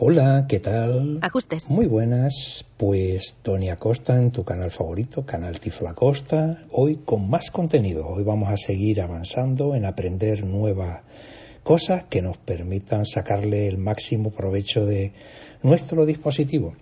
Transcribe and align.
Hola, 0.00 0.46
¿qué 0.48 0.60
tal? 0.60 1.18
Ajustes. 1.22 1.68
Muy 1.68 1.86
buenas. 1.86 2.64
Pues 2.76 3.36
Tony 3.42 3.68
Acosta 3.68 4.14
en 4.14 4.30
tu 4.30 4.44
canal 4.44 4.70
favorito, 4.70 5.26
Canal 5.26 5.58
Tiflo 5.58 5.88
Acosta. 5.88 6.62
Hoy 6.70 7.00
con 7.04 7.28
más 7.28 7.50
contenido. 7.50 8.06
Hoy 8.06 8.22
vamos 8.22 8.48
a 8.48 8.56
seguir 8.56 9.00
avanzando 9.00 9.74
en 9.74 9.84
aprender 9.84 10.44
nuevas 10.44 11.02
cosas 11.64 12.04
que 12.04 12.22
nos 12.22 12.36
permitan 12.36 13.04
sacarle 13.04 13.66
el 13.66 13.76
máximo 13.76 14.30
provecho 14.30 14.86
de 14.86 15.14
nuestro 15.64 16.06
dispositivo. 16.06 16.74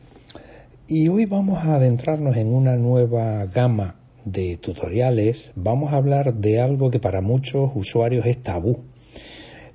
Y 0.87 1.09
hoy 1.09 1.25
vamos 1.25 1.65
a 1.65 1.77
adentrarnos 1.77 2.37
en 2.37 2.53
una 2.53 2.77
nueva 2.77 3.47
gama 3.47 3.95
de 4.27 4.59
tutoriales. 4.59 5.53
Vamos 5.55 5.95
a 5.95 5.97
hablar 5.97 6.35
de 6.35 6.61
algo 6.61 6.91
que 6.91 7.01
para 7.01 7.23
muchos 7.23 7.71
usuarios 7.75 8.27
es 8.27 8.43
tabú. 8.43 8.85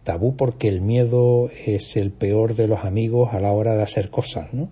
Tabú 0.04 0.36
porque 0.36 0.68
el 0.68 0.82
miedo 0.82 1.50
es 1.66 1.96
el 1.96 2.12
peor 2.12 2.56
de 2.56 2.68
los 2.68 2.84
amigos 2.84 3.34
a 3.34 3.40
la 3.40 3.52
hora 3.52 3.76
de 3.76 3.84
hacer 3.84 4.10
cosas, 4.10 4.54
¿no? 4.54 4.70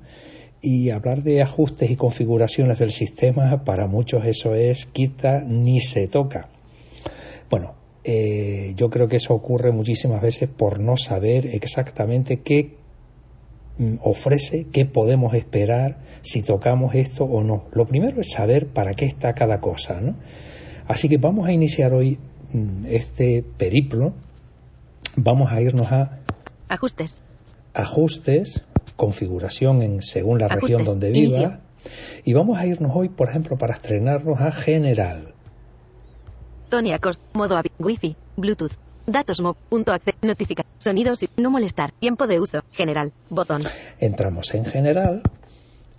Y 0.61 0.89
hablar 0.89 1.23
de 1.23 1.41
ajustes 1.41 1.89
y 1.89 1.95
configuraciones 1.95 2.79
del 2.79 2.91
sistema, 2.91 3.63
para 3.63 3.87
muchos 3.87 4.25
eso 4.25 4.55
es 4.55 4.85
quita 4.85 5.41
ni 5.41 5.79
se 5.79 6.07
toca. 6.07 6.49
Bueno, 7.49 7.75
eh, 8.03 8.73
yo 8.75 8.89
creo 8.89 9.07
que 9.07 9.17
eso 9.17 9.33
ocurre 9.33 9.71
muchísimas 9.71 10.21
veces 10.21 10.49
por 10.49 10.79
no 10.79 10.97
saber 10.97 11.45
exactamente 11.47 12.41
qué 12.41 12.79
Mm, 13.79 13.95
ofrece, 14.03 14.65
qué 14.73 14.85
podemos 14.85 15.33
esperar 15.33 15.99
si 16.21 16.41
tocamos 16.41 16.95
esto 16.95 17.23
o 17.23 17.45
no. 17.45 17.63
Lo 17.71 17.85
primero 17.85 18.19
es 18.19 18.31
saber 18.31 18.67
para 18.67 18.93
qué 18.93 19.05
está 19.05 19.31
cada 19.33 19.61
cosa. 19.61 20.01
¿no? 20.01 20.15
Así 20.85 21.07
que 21.07 21.15
vamos 21.15 21.47
a 21.47 21.53
iniciar 21.53 21.93
hoy 21.93 22.19
mm, 22.51 22.87
este 22.87 23.41
periplo. 23.57 24.13
Vamos 25.15 25.51
a 25.51 25.61
irnos 25.61 25.91
a 25.91 26.19
ajustes. 26.67 27.21
Ajustes, 27.73 28.63
configuración 28.95 29.81
en 29.81 30.01
según 30.01 30.39
la 30.39 30.47
región 30.47 30.83
donde 30.83 31.11
viva. 31.11 31.61
Y 32.23 32.33
vamos 32.33 32.57
a 32.57 32.65
irnos 32.65 32.91
hoy, 32.93 33.09
por 33.09 33.29
ejemplo, 33.29 33.57
para 33.57 33.73
estrenarnos 33.73 34.39
a 34.39 34.51
general. 34.51 35.33
Tony 36.69 36.93
Acosta, 36.93 37.23
modo 37.33 37.59
Wi-Fi, 37.79 38.15
Bluetooth, 38.37 38.73
Datos 39.11 39.41
Mob. 39.41 39.55
Punto 39.69 39.91
Notificar. 40.21 40.65
Sonidos 40.77 41.23
y 41.23 41.29
no 41.37 41.49
molestar. 41.49 41.91
Tiempo 41.93 42.27
de 42.27 42.39
uso. 42.39 42.59
General. 42.71 43.11
Botón. 43.29 43.63
Entramos 43.99 44.53
en 44.53 44.65
general. 44.65 45.23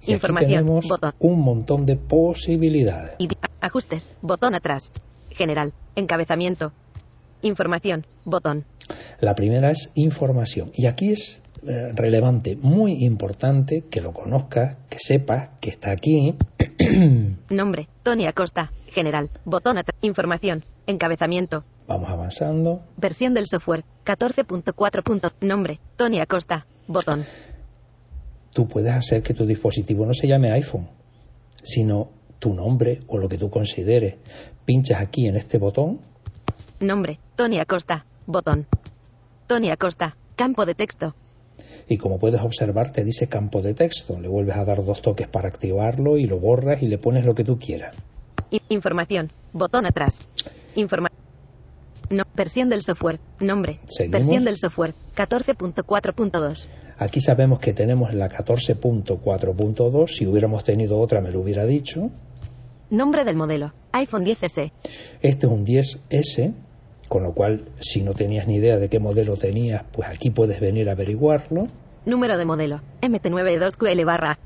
Y 0.02 0.12
Información. 0.12 0.50
tenemos 0.50 0.88
botón. 0.88 1.12
un 1.18 1.40
montón 1.40 1.86
de 1.86 1.96
posibilidades. 1.96 3.16
Y 3.18 3.28
ajustes. 3.60 4.12
Botón 4.22 4.54
atrás. 4.54 4.92
General. 5.30 5.72
Encabezamiento. 5.96 6.72
Información. 7.42 8.06
Botón. 8.24 8.64
La 9.20 9.34
primera 9.34 9.70
es 9.70 9.90
información. 9.94 10.70
Y 10.74 10.86
aquí 10.86 11.12
es 11.12 11.42
eh, 11.66 11.92
relevante, 11.94 12.56
muy 12.56 13.04
importante 13.04 13.84
que 13.90 14.00
lo 14.00 14.12
conozcas, 14.12 14.78
que 14.88 14.98
sepas 14.98 15.50
que 15.60 15.70
está 15.70 15.90
aquí. 15.90 16.34
Nombre. 17.50 17.88
Tony 18.02 18.26
Acosta. 18.26 18.72
General. 18.86 19.28
Botón. 19.44 19.76
Información. 20.00 20.64
Encabezamiento. 20.86 21.64
Vamos 21.86 22.08
avanzando. 22.08 22.82
Versión 22.96 23.34
del 23.34 23.46
software 23.46 23.84
14.4. 24.04 25.32
Nombre, 25.40 25.80
Tony 25.96 26.20
Acosta. 26.20 26.64
Botón. 26.86 27.24
Tú 28.54 28.66
puedes 28.66 28.92
hacer 28.92 29.22
que 29.22 29.34
tu 29.34 29.44
dispositivo 29.44 30.06
no 30.06 30.12
se 30.12 30.26
llame 30.26 30.50
iPhone, 30.52 30.88
sino 31.62 32.10
tu 32.38 32.54
nombre 32.54 33.00
o 33.08 33.18
lo 33.18 33.28
que 33.28 33.38
tú 33.38 33.50
consideres. 33.50 34.14
Pinchas 34.64 35.00
aquí 35.00 35.26
en 35.26 35.36
este 35.36 35.58
botón. 35.58 36.00
Nombre, 36.80 37.18
Tony 37.36 37.60
Acosta. 37.60 38.06
Botón. 38.26 38.66
Tony 39.50 39.72
Acosta. 39.72 40.14
Campo 40.36 40.64
de 40.64 40.76
texto. 40.76 41.12
Y 41.88 41.98
como 41.98 42.20
puedes 42.20 42.40
observar, 42.40 42.92
te 42.92 43.02
dice 43.02 43.26
campo 43.26 43.60
de 43.62 43.74
texto. 43.74 44.20
Le 44.20 44.28
vuelves 44.28 44.56
a 44.56 44.64
dar 44.64 44.84
dos 44.84 45.02
toques 45.02 45.26
para 45.26 45.48
activarlo 45.48 46.18
y 46.18 46.26
lo 46.26 46.38
borras 46.38 46.80
y 46.84 46.86
le 46.86 46.98
pones 46.98 47.24
lo 47.24 47.34
que 47.34 47.42
tú 47.42 47.58
quieras. 47.58 47.96
Información. 48.68 49.32
Botón 49.52 49.86
atrás. 49.86 50.24
Información. 50.76 51.18
No, 52.10 52.22
versión 52.32 52.68
del 52.68 52.82
software. 52.82 53.18
Nombre. 53.40 53.80
Versión 54.08 54.44
del 54.44 54.56
software. 54.56 54.94
14.4.2. 55.16 56.68
Aquí 56.98 57.20
sabemos 57.20 57.58
que 57.58 57.72
tenemos 57.72 58.14
la 58.14 58.28
14.4.2. 58.28 60.06
Si 60.06 60.26
hubiéramos 60.28 60.62
tenido 60.62 60.96
otra 61.00 61.20
me 61.20 61.32
lo 61.32 61.40
hubiera 61.40 61.64
dicho. 61.64 62.12
Nombre 62.88 63.24
del 63.24 63.34
modelo. 63.34 63.72
iPhone 63.90 64.24
10S. 64.24 64.70
Este 65.22 65.46
es 65.46 65.52
un 65.52 65.66
10S, 65.66 66.54
con 67.10 67.24
lo 67.24 67.34
cual 67.34 67.64
si 67.80 68.02
no 68.02 68.12
tenías 68.12 68.46
ni 68.46 68.54
idea 68.54 68.78
de 68.78 68.88
qué 68.88 69.00
modelo 69.00 69.36
tenías, 69.36 69.82
pues 69.90 70.08
aquí 70.08 70.30
puedes 70.30 70.60
venir 70.60 70.88
a 70.88 70.92
averiguarlo. 70.92 71.66
Número 72.06 72.38
de 72.38 72.44
modelo. 72.44 72.80
MT92QL 73.02 74.04
barra. 74.06 74.38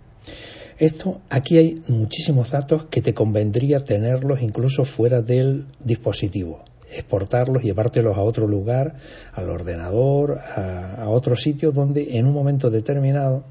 Esto, 0.78 1.20
aquí 1.28 1.58
hay 1.58 1.74
muchísimos 1.88 2.52
datos 2.52 2.86
que 2.86 3.02
te 3.02 3.12
convendría 3.12 3.84
tenerlos 3.84 4.40
incluso 4.40 4.84
fuera 4.84 5.20
del 5.20 5.66
dispositivo 5.84 6.64
exportarlos, 6.90 7.62
llevártelos 7.62 8.16
a 8.16 8.22
otro 8.22 8.46
lugar, 8.46 8.94
al 9.32 9.50
ordenador, 9.50 10.38
a, 10.38 11.08
otro 11.08 11.34
sitio 11.34 11.72
donde 11.72 12.18
en 12.18 12.26
un 12.26 12.32
momento 12.32 12.70
determinado 12.70 13.44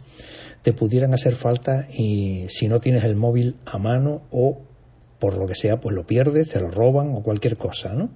te 0.62 0.72
pudieran 0.72 1.14
hacer 1.14 1.36
falta 1.36 1.88
y 1.92 2.46
si 2.48 2.68
no 2.68 2.80
tienes 2.80 3.04
el 3.04 3.18
móvil 3.18 3.58
a 3.66 3.78
mano 3.78 4.22
o 4.32 4.62
por 5.20 5.38
lo 5.38 5.46
que 5.46 5.56
sea, 5.56 5.82
pues 5.82 5.94
lo 5.94 6.06
pierdes, 6.06 6.50
te 6.52 6.60
lo 6.62 6.72
roban 6.72 7.14
o 7.14 7.22
cualquier 7.22 7.58
cosa, 7.58 7.94
¿no? 7.94 8.10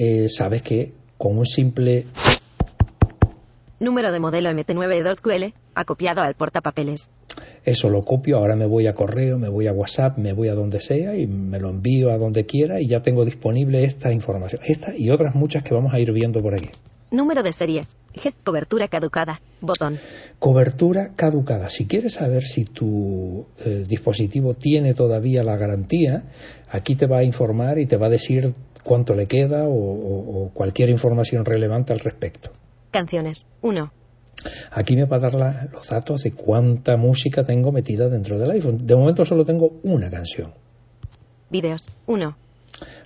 Eh, 0.00 0.28
sabes 0.28 0.62
que 0.62 0.92
con 1.16 1.36
un 1.36 1.44
simple 1.44 2.06
número 3.80 4.12
de 4.12 4.20
modelo 4.20 4.48
MT92QL 4.50 5.52
acopiado 5.74 6.22
al 6.22 6.34
portapapeles 6.34 7.10
eso 7.64 7.88
lo 7.88 8.02
copio, 8.02 8.38
ahora 8.38 8.56
me 8.56 8.66
voy 8.66 8.86
a 8.86 8.94
correo, 8.94 9.38
me 9.38 9.48
voy 9.48 9.66
a 9.66 9.72
WhatsApp, 9.72 10.18
me 10.18 10.32
voy 10.32 10.48
a 10.48 10.54
donde 10.54 10.80
sea 10.80 11.16
y 11.16 11.26
me 11.26 11.58
lo 11.58 11.70
envío 11.70 12.10
a 12.10 12.16
donde 12.16 12.46
quiera 12.46 12.80
y 12.80 12.86
ya 12.86 13.02
tengo 13.02 13.24
disponible 13.24 13.84
esta 13.84 14.12
información. 14.12 14.60
Esta 14.64 14.96
y 14.96 15.10
otras 15.10 15.34
muchas 15.34 15.62
que 15.62 15.74
vamos 15.74 15.92
a 15.92 15.98
ir 15.98 16.12
viendo 16.12 16.40
por 16.40 16.54
aquí. 16.54 16.70
Número 17.10 17.42
de 17.42 17.52
serie. 17.52 17.82
Cobertura 18.42 18.88
caducada. 18.88 19.40
Botón. 19.60 19.98
Cobertura 20.38 21.10
caducada. 21.14 21.68
Si 21.68 21.86
quieres 21.86 22.14
saber 22.14 22.42
si 22.42 22.64
tu 22.64 23.46
eh, 23.64 23.84
dispositivo 23.86 24.54
tiene 24.54 24.94
todavía 24.94 25.42
la 25.44 25.56
garantía, 25.56 26.24
aquí 26.68 26.96
te 26.96 27.06
va 27.06 27.18
a 27.18 27.24
informar 27.24 27.78
y 27.78 27.86
te 27.86 27.96
va 27.96 28.06
a 28.06 28.10
decir 28.10 28.54
cuánto 28.88 29.14
le 29.14 29.26
queda 29.26 29.68
o, 29.68 29.74
o 29.74 30.50
cualquier 30.54 30.88
información 30.88 31.44
relevante 31.44 31.92
al 31.92 31.98
respecto. 31.98 32.50
Canciones. 32.90 33.46
1. 33.60 33.92
Aquí 34.70 34.96
me 34.96 35.04
va 35.04 35.16
a 35.16 35.20
dar 35.20 35.68
los 35.70 35.88
datos 35.88 36.22
de 36.22 36.32
cuánta 36.32 36.96
música 36.96 37.44
tengo 37.44 37.70
metida 37.70 38.08
dentro 38.08 38.38
del 38.38 38.50
iPhone. 38.50 38.78
De 38.78 38.96
momento 38.96 39.24
solo 39.24 39.44
tengo 39.44 39.80
una 39.82 40.08
canción. 40.08 40.54
Vídeos, 41.50 41.82
uno. 42.06 42.36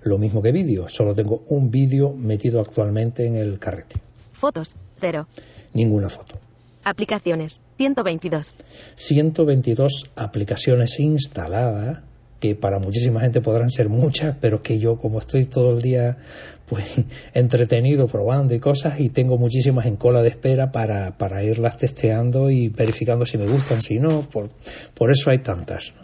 Lo 0.02 0.18
mismo 0.18 0.40
que 0.40 0.52
vídeo, 0.52 0.88
solo 0.88 1.14
tengo 1.14 1.44
un 1.48 1.70
vídeo 1.70 2.12
metido 2.14 2.60
actualmente 2.60 3.26
en 3.26 3.36
el 3.36 3.58
carrete. 3.58 4.00
Fotos, 4.32 4.74
cero. 5.00 5.26
Ninguna 5.72 6.08
foto. 6.08 6.38
Aplicaciones, 6.84 7.60
122. 7.76 8.54
122 8.96 10.10
aplicaciones 10.14 11.00
instaladas 11.00 12.02
que 12.42 12.56
para 12.56 12.80
muchísima 12.80 13.20
gente 13.20 13.40
podrán 13.40 13.70
ser 13.70 13.88
muchas, 13.88 14.36
pero 14.40 14.62
que 14.62 14.80
yo 14.80 14.96
como 14.96 15.20
estoy 15.20 15.44
todo 15.44 15.70
el 15.70 15.80
día 15.80 16.18
pues 16.66 16.84
entretenido 17.34 18.08
probando 18.08 18.52
y 18.52 18.58
cosas 18.58 18.98
y 18.98 19.10
tengo 19.10 19.38
muchísimas 19.38 19.86
en 19.86 19.94
cola 19.94 20.22
de 20.22 20.30
espera 20.30 20.72
para, 20.72 21.16
para 21.16 21.44
irlas 21.44 21.76
testeando 21.76 22.50
y 22.50 22.68
verificando 22.68 23.24
si 23.24 23.38
me 23.38 23.46
gustan, 23.46 23.80
si 23.80 24.00
no, 24.00 24.22
por, 24.22 24.50
por 24.92 25.12
eso 25.12 25.30
hay 25.30 25.38
tantas. 25.38 25.94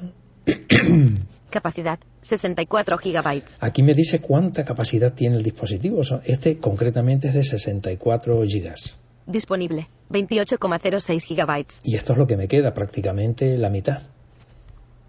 Capacidad 1.50 1.98
64 2.22 2.98
gigabytes. 2.98 3.56
Aquí 3.58 3.82
me 3.82 3.92
dice 3.92 4.20
cuánta 4.20 4.64
capacidad 4.64 5.12
tiene 5.14 5.36
el 5.38 5.42
dispositivo. 5.42 6.02
Este 6.24 6.58
concretamente 6.58 7.28
es 7.28 7.34
de 7.34 7.42
64 7.42 8.44
gigas. 8.44 8.96
Disponible 9.26 9.88
28,06 10.10 11.20
gigabytes. 11.20 11.80
Y 11.82 11.96
esto 11.96 12.12
es 12.12 12.18
lo 12.18 12.28
que 12.28 12.36
me 12.36 12.46
queda, 12.46 12.74
prácticamente 12.74 13.58
la 13.58 13.70
mitad. 13.70 14.02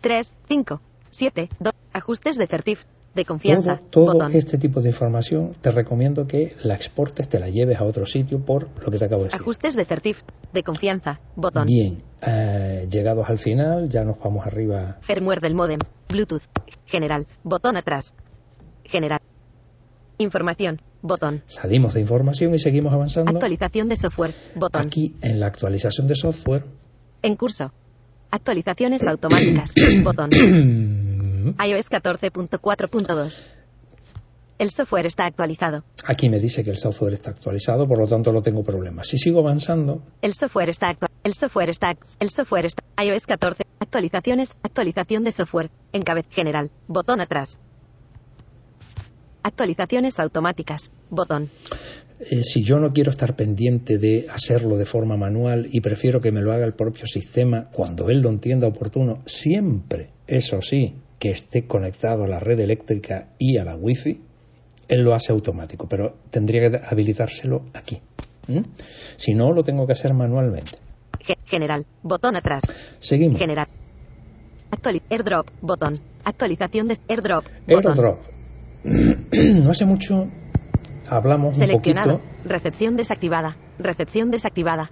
3 0.00 0.34
5 0.48 0.80
7 1.10 1.48
2 1.58 1.72
ajustes 1.92 2.36
de 2.36 2.46
certif 2.46 2.84
de 3.14 3.24
confianza 3.24 3.80
Todo, 3.90 4.12
todo 4.12 4.28
este 4.28 4.56
tipo 4.56 4.80
de 4.80 4.88
información 4.90 5.50
te 5.60 5.70
recomiendo 5.72 6.26
que 6.28 6.54
la 6.62 6.74
exportes, 6.74 7.28
te 7.28 7.40
la 7.40 7.48
lleves 7.48 7.80
a 7.80 7.84
otro 7.84 8.06
sitio 8.06 8.38
por 8.38 8.68
lo 8.84 8.90
que 8.90 8.98
te 8.98 9.04
acabo 9.04 9.22
de 9.22 9.28
decir. 9.28 9.40
ajustes 9.40 9.74
de 9.74 9.84
certif 9.84 10.22
de 10.52 10.62
confianza 10.62 11.18
botón. 11.34 11.66
Bien, 11.66 11.98
eh, 12.24 12.86
llegados 12.88 13.28
al 13.28 13.38
final, 13.38 13.88
ya 13.88 14.04
nos 14.04 14.18
vamos 14.20 14.46
arriba. 14.46 14.98
firmware 15.00 15.40
del 15.40 15.54
modem 15.56 15.80
Bluetooth 16.08 16.42
general 16.86 17.26
botón 17.42 17.76
atrás 17.76 18.14
general. 18.84 19.20
Información 20.18 20.80
botón 21.02 21.42
Salimos 21.46 21.94
de 21.94 22.00
información 22.00 22.54
y 22.54 22.58
seguimos 22.58 22.92
avanzando. 22.92 23.30
actualización 23.30 23.88
de 23.88 23.96
software 23.96 24.34
botón 24.54 24.86
Aquí 24.86 25.14
en 25.22 25.40
la 25.40 25.46
actualización 25.46 26.06
de 26.06 26.14
software, 26.14 26.64
en 27.22 27.36
curso 27.36 27.72
actualizaciones 28.30 29.06
automáticas 29.06 29.72
botón 30.04 30.30
iOS 31.58 31.90
14.4.2. 31.90 33.42
El 34.58 34.70
software 34.70 35.06
está 35.06 35.24
actualizado. 35.24 35.84
aquí 36.04 36.28
me 36.28 36.38
dice 36.38 36.62
que 36.62 36.70
el 36.70 36.76
software 36.76 37.14
está 37.14 37.30
actualizado, 37.30 37.88
por 37.88 37.98
lo 37.98 38.06
tanto 38.06 38.30
no 38.30 38.42
tengo 38.42 38.62
problema. 38.62 39.02
Si 39.04 39.16
sigo 39.16 39.40
avanzando, 39.40 40.02
El 40.20 40.34
software 40.34 40.68
está 40.68 40.98
El 41.24 41.32
software 41.32 41.70
está 41.70 41.96
El 42.18 42.30
software 42.30 42.66
está 42.66 42.82
iOS 43.02 43.24
14. 43.26 43.64
Actualizaciones. 43.78 44.56
Actualización 44.62 45.24
de 45.24 45.32
software. 45.32 45.70
Encabez 45.92 46.26
general. 46.28 46.70
Botón 46.88 47.22
atrás. 47.22 47.58
Actualizaciones 49.42 50.18
automáticas. 50.18 50.90
Botón. 51.10 51.48
eh, 52.20 52.42
si 52.42 52.62
yo 52.62 52.78
no 52.78 52.92
quiero 52.92 53.10
estar 53.10 53.34
pendiente 53.34 53.96
de 53.98 54.26
hacerlo 54.30 54.76
de 54.76 54.84
forma 54.84 55.16
manual 55.16 55.68
y 55.72 55.80
prefiero 55.80 56.20
que 56.20 56.30
me 56.32 56.42
lo 56.42 56.52
haga 56.52 56.66
el 56.66 56.74
propio 56.74 57.06
sistema 57.06 57.68
cuando 57.72 58.10
él 58.10 58.20
lo 58.20 58.28
entienda 58.28 58.66
oportuno, 58.68 59.22
siempre, 59.26 60.10
eso 60.26 60.60
sí, 60.60 60.94
que 61.18 61.30
esté 61.30 61.66
conectado 61.66 62.24
a 62.24 62.28
la 62.28 62.38
red 62.38 62.60
eléctrica 62.60 63.28
y 63.38 63.56
a 63.56 63.64
la 63.64 63.74
wifi, 63.76 64.20
él 64.88 65.02
lo 65.02 65.14
hace 65.14 65.32
automático, 65.32 65.88
pero 65.88 66.16
tendría 66.30 66.68
que 66.70 66.80
habilitárselo 66.86 67.62
aquí. 67.74 68.00
Si 69.16 69.32
no, 69.34 69.52
lo 69.52 69.62
tengo 69.62 69.86
que 69.86 69.92
hacer 69.92 70.12
manualmente. 70.12 70.72
Ge- 71.20 71.38
general. 71.46 71.86
Botón 72.02 72.34
atrás. 72.36 72.62
Seguimos. 72.98 73.38
General. 73.38 73.66
Airdrop. 75.10 75.46
Botón. 75.60 75.98
Actualización 76.24 76.88
de 76.88 76.96
airdrop. 77.08 77.44
Botón. 77.66 77.92
AirDrop. 77.92 78.18
no 79.62 79.70
hace 79.70 79.84
mucho 79.84 80.28
hablamos 81.08 81.54
un 81.54 81.60
Seleccionado. 81.60 82.18
poquito. 82.18 82.48
Recepción 82.48 82.96
desactivada. 82.96 83.56
Recepción 83.78 84.30
desactivada. 84.30 84.90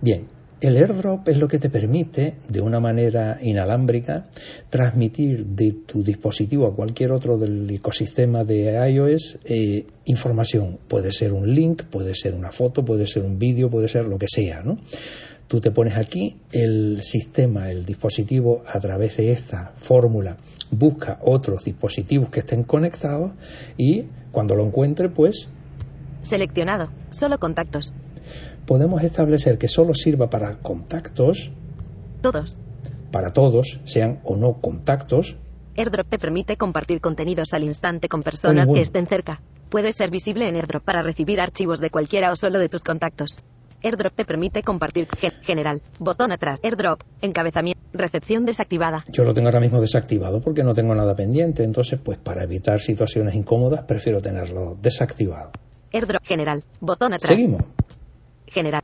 Bien, 0.00 0.26
el 0.62 0.76
AirDrop 0.76 1.28
es 1.28 1.38
lo 1.38 1.48
que 1.48 1.58
te 1.58 1.70
permite, 1.70 2.34
de 2.48 2.60
una 2.60 2.78
manera 2.78 3.38
inalámbrica, 3.42 4.26
transmitir 4.70 5.44
de 5.44 5.72
tu 5.86 6.04
dispositivo 6.04 6.68
a 6.68 6.74
cualquier 6.74 7.10
otro 7.10 7.36
del 7.36 7.68
ecosistema 7.68 8.44
de 8.44 8.72
iOS 8.90 9.40
eh, 9.44 9.84
información. 10.04 10.78
Puede 10.86 11.10
ser 11.10 11.32
un 11.32 11.52
link, 11.52 11.82
puede 11.84 12.14
ser 12.14 12.34
una 12.34 12.52
foto, 12.52 12.84
puede 12.84 13.08
ser 13.08 13.24
un 13.24 13.38
vídeo, 13.40 13.70
puede 13.70 13.88
ser 13.88 14.04
lo 14.04 14.18
que 14.18 14.28
sea, 14.28 14.62
¿no? 14.62 14.78
Tú 15.52 15.60
te 15.60 15.70
pones 15.70 15.98
aquí, 15.98 16.38
el 16.50 17.02
sistema, 17.02 17.70
el 17.70 17.84
dispositivo, 17.84 18.62
a 18.66 18.80
través 18.80 19.18
de 19.18 19.32
esta 19.32 19.72
fórmula, 19.76 20.38
busca 20.70 21.18
otros 21.20 21.64
dispositivos 21.64 22.30
que 22.30 22.40
estén 22.40 22.62
conectados 22.64 23.32
y 23.76 24.04
cuando 24.30 24.54
lo 24.54 24.64
encuentre, 24.64 25.10
pues 25.10 25.50
Seleccionado. 26.22 26.88
Solo 27.10 27.36
contactos. 27.36 27.92
podemos 28.64 29.02
establecer 29.02 29.58
que 29.58 29.68
solo 29.68 29.92
sirva 29.92 30.30
para 30.30 30.56
contactos, 30.56 31.52
Todos. 32.22 32.58
para 33.10 33.34
todos, 33.34 33.78
sean 33.84 34.20
o 34.24 34.38
no 34.38 34.58
contactos, 34.58 35.36
AirDrop 35.76 36.08
te 36.08 36.18
permite 36.18 36.56
compartir 36.56 37.02
contenidos 37.02 37.52
al 37.52 37.64
instante 37.64 38.08
con 38.08 38.22
personas 38.22 38.68
bueno. 38.68 38.78
que 38.78 38.84
estén 38.84 39.06
cerca. 39.06 39.42
Puede 39.68 39.92
ser 39.92 40.10
visible 40.10 40.48
en 40.48 40.54
AirDrop 40.54 40.82
para 40.82 41.02
recibir 41.02 41.42
archivos 41.42 41.78
de 41.78 41.90
cualquiera 41.90 42.32
o 42.32 42.36
solo 42.36 42.58
de 42.58 42.70
tus 42.70 42.82
contactos. 42.82 43.36
AirDrop 43.82 44.14
te 44.14 44.24
permite 44.24 44.62
compartir 44.62 45.08
gen- 45.18 45.32
general. 45.42 45.82
Botón 45.98 46.32
atrás. 46.32 46.60
AirDrop. 46.62 47.00
Encabezamiento. 47.20 47.80
Recepción 47.92 48.44
desactivada. 48.46 49.04
Yo 49.12 49.24
lo 49.24 49.34
tengo 49.34 49.48
ahora 49.48 49.60
mismo 49.60 49.80
desactivado 49.80 50.40
porque 50.40 50.62
no 50.62 50.72
tengo 50.74 50.94
nada 50.94 51.14
pendiente, 51.14 51.62
entonces 51.64 52.00
pues 52.02 52.18
para 52.18 52.42
evitar 52.44 52.80
situaciones 52.80 53.34
incómodas 53.34 53.84
prefiero 53.84 54.20
tenerlo 54.20 54.76
desactivado. 54.80 55.50
AirDrop 55.92 56.22
general. 56.24 56.62
Botón 56.80 57.12
atrás. 57.14 57.28
Seguimos. 57.28 57.62
General. 58.46 58.82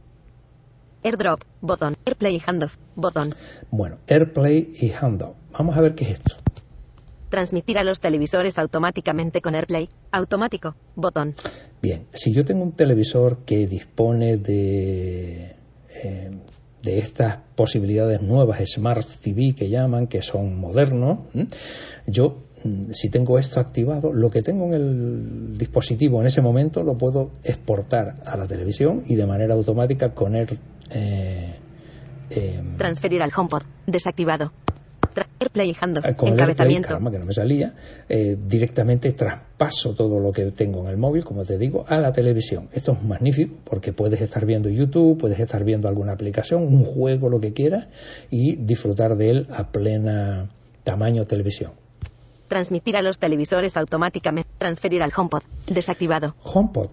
AirDrop. 1.03 1.41
Botón. 1.61 1.97
AirPlay 2.05 2.37
y 2.37 2.43
handoff. 2.45 2.75
Botón. 2.97 3.35
Bueno, 3.71 3.99
AirPlay 4.09 4.73
y 4.81 4.91
Handout. 4.91 5.37
Vamos 5.53 5.77
a 5.77 5.81
ver 5.81 5.95
qué 5.95 6.05
es 6.05 6.11
esto. 6.19 6.37
Transmitir 7.29 7.79
a 7.79 7.85
los 7.85 8.01
televisores 8.01 8.59
automáticamente 8.59 9.41
con 9.41 9.55
AirPlay. 9.55 9.89
Automático. 10.13 10.75
Botón. 10.95 11.35
Bien, 11.83 12.07
si 12.13 12.33
yo 12.33 12.45
tengo 12.45 12.63
un 12.63 12.73
televisor 12.73 13.45
que 13.45 13.67
dispone 13.67 14.39
de, 14.39 15.57
eh, 16.03 16.31
de 16.83 16.99
estas 16.99 17.39
posibilidades 17.55 18.23
nuevas, 18.23 18.61
Smart 18.65 19.07
TV 19.23 19.55
que 19.55 19.69
llaman, 19.69 20.07
que 20.07 20.23
son 20.23 20.59
modernos, 20.59 21.21
yo 22.07 22.45
mm, 22.65 22.91
si 22.93 23.11
tengo 23.11 23.39
esto 23.39 23.61
activado, 23.61 24.13
lo 24.13 24.31
que 24.31 24.43
tengo 24.43 24.67
en 24.67 24.73
el 24.75 25.59
dispositivo 25.59 26.21
en 26.21 26.29
ese 26.29 26.41
momento 26.41 26.83
lo 26.83 26.97
puedo 26.97 27.33
exportar 27.45 28.17
a 28.25 28.37
la 28.37 28.47
televisión 28.47 29.03
y 29.07 29.17
de 29.17 29.27
manera 29.27 29.55
automática 29.55 30.15
con 30.15 30.35
Air, 30.35 30.57
eh, 30.91 31.55
eh, 32.31 32.63
Transferir 32.77 33.23
al 33.23 33.31
HomePod. 33.37 33.63
Desactivado. 33.87 34.53
AirPlay. 35.41 35.71
Eh, 35.71 36.15
con 36.17 36.33
el 36.33 36.41
AirPlay, 36.41 36.83
que 36.83 37.19
no 37.19 37.25
me 37.25 37.33
salía, 37.33 37.75
eh, 38.09 38.37
directamente 38.47 39.13
traspaso 39.13 39.95
todo 39.95 40.21
lo 40.21 40.33
que 40.33 40.51
tengo 40.53 40.81
en 40.83 40.89
el 40.89 40.97
móvil, 40.97 41.25
como 41.25 41.45
te 41.45 41.59
digo, 41.59 41.85
a 41.89 41.99
la 41.99 42.13
televisión. 42.13 42.69
Esto 42.73 42.93
es 42.93 43.03
magnífico 43.03 43.57
porque 43.65 43.93
puedes 43.93 44.21
estar 44.21 44.45
viendo 44.45 44.69
YouTube, 44.69 45.19
puedes 45.19 45.39
estar 45.39 45.65
viendo 45.65 45.89
alguna 45.89 46.13
aplicación, 46.13 46.63
un 46.63 46.85
juego, 46.85 47.29
lo 47.29 47.41
que 47.41 47.53
quieras, 47.53 47.89
y 48.31 48.57
disfrutar 48.57 49.17
de 49.17 49.31
él 49.31 49.47
a 49.51 49.71
plena 49.71 50.49
tamaño 50.85 51.25
televisión. 51.25 51.73
Transmitir 52.49 52.97
a 52.97 53.03
los 53.03 53.19
televisores 53.19 53.77
automáticamente. 53.77 54.49
Transferir 54.59 55.03
al 55.03 55.13
HomePod. 55.15 55.43
Desactivado. 55.67 56.35
HomePod. 56.43 56.91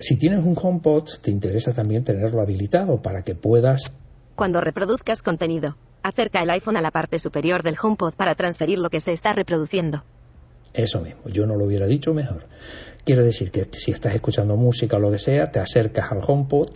Si 0.00 0.16
tienes 0.16 0.44
un 0.44 0.56
HomePod, 0.60 1.04
te 1.22 1.30
interesa 1.30 1.72
también 1.72 2.04
tenerlo 2.04 2.40
habilitado 2.40 3.00
para 3.02 3.22
que 3.22 3.34
puedas 3.34 3.90
Cuando 4.36 4.60
reproduzcas 4.60 5.22
contenido, 5.22 5.76
acerca 6.02 6.42
el 6.42 6.50
iPhone 6.50 6.76
a 6.76 6.80
la 6.80 6.90
parte 6.90 7.18
superior 7.18 7.62
del 7.62 7.76
HomePod 7.80 8.14
para 8.14 8.34
transferir 8.34 8.78
lo 8.78 8.90
que 8.90 9.00
se 9.00 9.12
está 9.12 9.32
reproduciendo. 9.32 10.02
Eso 10.72 11.00
mismo, 11.00 11.22
yo 11.26 11.46
no 11.46 11.56
lo 11.56 11.64
hubiera 11.64 11.86
dicho 11.86 12.12
mejor. 12.12 12.46
Quiere 13.04 13.22
decir 13.22 13.50
que 13.50 13.66
si 13.72 13.90
estás 13.90 14.14
escuchando 14.14 14.56
música 14.56 14.96
o 14.96 15.00
lo 15.00 15.10
que 15.10 15.18
sea, 15.18 15.50
te 15.50 15.60
acercas 15.60 16.12
al 16.12 16.20
HomePod, 16.26 16.68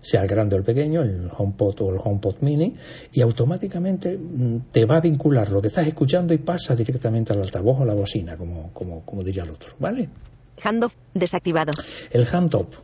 sea 0.00 0.22
el 0.22 0.28
grande 0.28 0.56
o 0.56 0.58
el 0.58 0.64
pequeño, 0.64 1.02
el 1.02 1.28
HomePod 1.36 1.82
o 1.82 1.90
el 1.90 2.00
HomePod 2.02 2.36
Mini, 2.40 2.74
y 3.12 3.20
automáticamente 3.20 4.16
mm, 4.16 4.70
te 4.70 4.84
va 4.84 4.96
a 4.96 5.00
vincular 5.00 5.50
lo 5.50 5.60
que 5.60 5.68
estás 5.68 5.86
escuchando 5.86 6.34
y 6.34 6.38
pasa 6.38 6.76
directamente 6.76 7.32
al 7.32 7.42
altavoz 7.42 7.80
o 7.80 7.84
la 7.84 7.94
bocina, 7.94 8.36
como, 8.36 8.72
como, 8.72 9.04
como 9.04 9.22
diría 9.24 9.42
el 9.42 9.50
otro, 9.50 9.74
¿vale? 9.78 10.08
Handoff. 10.62 10.94
Desactivado. 11.12 11.72
El 12.10 12.26
handoff, 12.26 12.78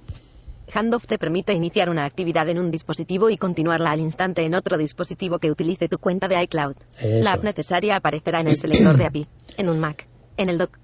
Handoff 0.74 1.06
te 1.06 1.18
permite 1.18 1.52
iniciar 1.52 1.90
una 1.90 2.04
actividad 2.04 2.48
en 2.48 2.58
un 2.58 2.70
dispositivo 2.70 3.28
y 3.30 3.36
continuarla 3.36 3.90
al 3.90 4.00
instante 4.00 4.44
en 4.44 4.54
otro 4.54 4.78
dispositivo 4.78 5.38
que 5.38 5.50
utilice 5.50 5.88
tu 5.88 5.98
cuenta 5.98 6.28
de 6.28 6.42
iCloud. 6.42 6.76
Eso 6.98 7.24
La 7.24 7.32
app 7.32 7.38
es. 7.40 7.44
necesaria 7.44 7.96
aparecerá 7.96 8.40
en 8.40 8.48
el 8.48 8.56
selector 8.56 8.96
de 8.96 9.04
API, 9.04 9.26
en 9.58 9.68
un 9.68 9.78
Mac, 9.78 10.06
en 10.36 10.48
el 10.48 10.58
dock. 10.58 10.78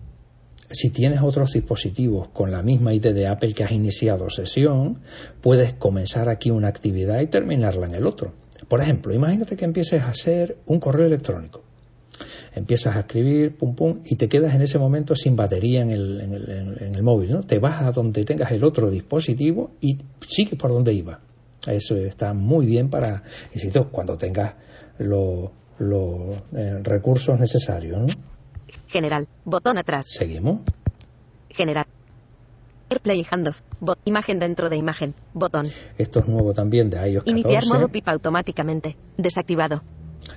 si 0.71 0.91
tienes 0.91 1.23
otros 1.23 1.53
dispositivos 1.53 2.29
con 2.29 2.51
la 2.51 2.63
misma 2.63 2.93
ID 2.93 3.15
de 3.15 3.27
Apple 3.27 3.55
que 3.55 3.65
has 3.65 3.73
iniciado 3.73 4.29
sesión, 4.29 5.01
puedes 5.41 5.73
comenzar 5.75 6.29
aquí 6.29 6.51
una 6.51 6.69
actividad 6.69 7.21
y 7.21 7.27
terminarla 7.27 7.87
en 7.87 7.95
el 7.95 8.07
otro. 8.07 8.35
Por 8.69 8.83
ejemplo, 8.83 9.15
imagínate 9.15 9.57
que 9.57 9.65
empieces 9.65 10.03
a 10.03 10.11
hacer 10.11 10.59
un 10.67 10.79
correo 10.79 11.07
electrónico. 11.07 11.63
Empiezas 12.59 12.97
a 12.97 13.01
escribir, 13.01 13.57
pum, 13.57 13.75
pum, 13.75 14.01
y 14.05 14.17
te 14.17 14.29
quedas 14.29 14.55
en 14.55 14.63
ese 14.63 14.79
momento 14.79 15.15
sin 15.15 15.37
batería 15.37 15.81
en 15.83 15.91
el, 15.91 16.21
en 16.21 16.33
el- 16.35 16.77
en 16.81 16.95
el- 16.95 17.03
móvil, 17.03 17.31
¿no? 17.33 17.41
Te 17.43 17.59
vas 17.59 17.83
a 17.83 17.93
donde 17.93 18.25
tengas 18.25 18.51
el 18.53 18.65
otro 18.65 18.91
dispositivo 18.91 19.71
y 19.81 19.99
sigues 20.27 20.59
por 20.59 20.71
donde 20.71 20.93
iba. 20.93 21.21
Eso 21.67 21.97
está 21.97 22.35
muy 22.35 22.67
bien 22.67 22.89
para, 22.91 23.23
insisto, 23.55 23.89
cuando 23.91 24.17
tengas 24.19 24.55
los 24.99 25.51
los, 25.81 26.43
eh, 26.57 26.81
recursos 26.83 27.39
necesarios, 27.39 28.01
¿no? 28.01 28.07
General. 28.89 29.29
Botón 29.45 29.79
atrás. 29.79 30.07
Seguimos. 30.09 30.63
General. 31.51 31.87
AirPlay 32.91 33.25
Handoff. 33.31 33.61
Bot. 33.81 33.99
Imagen 34.05 34.41
dentro 34.41 34.69
de 34.71 34.77
imagen. 34.77 35.15
Botón. 35.35 35.67
Esto 35.99 36.19
es 36.21 36.27
nuevo 36.27 36.53
también 36.53 36.91
de 36.91 36.97
iOS 36.97 37.25
14. 37.25 37.31
Iniciar 37.31 37.63
modo 37.67 37.89
pipa 37.89 38.11
automáticamente. 38.13 38.97
Desactivado. 39.17 39.83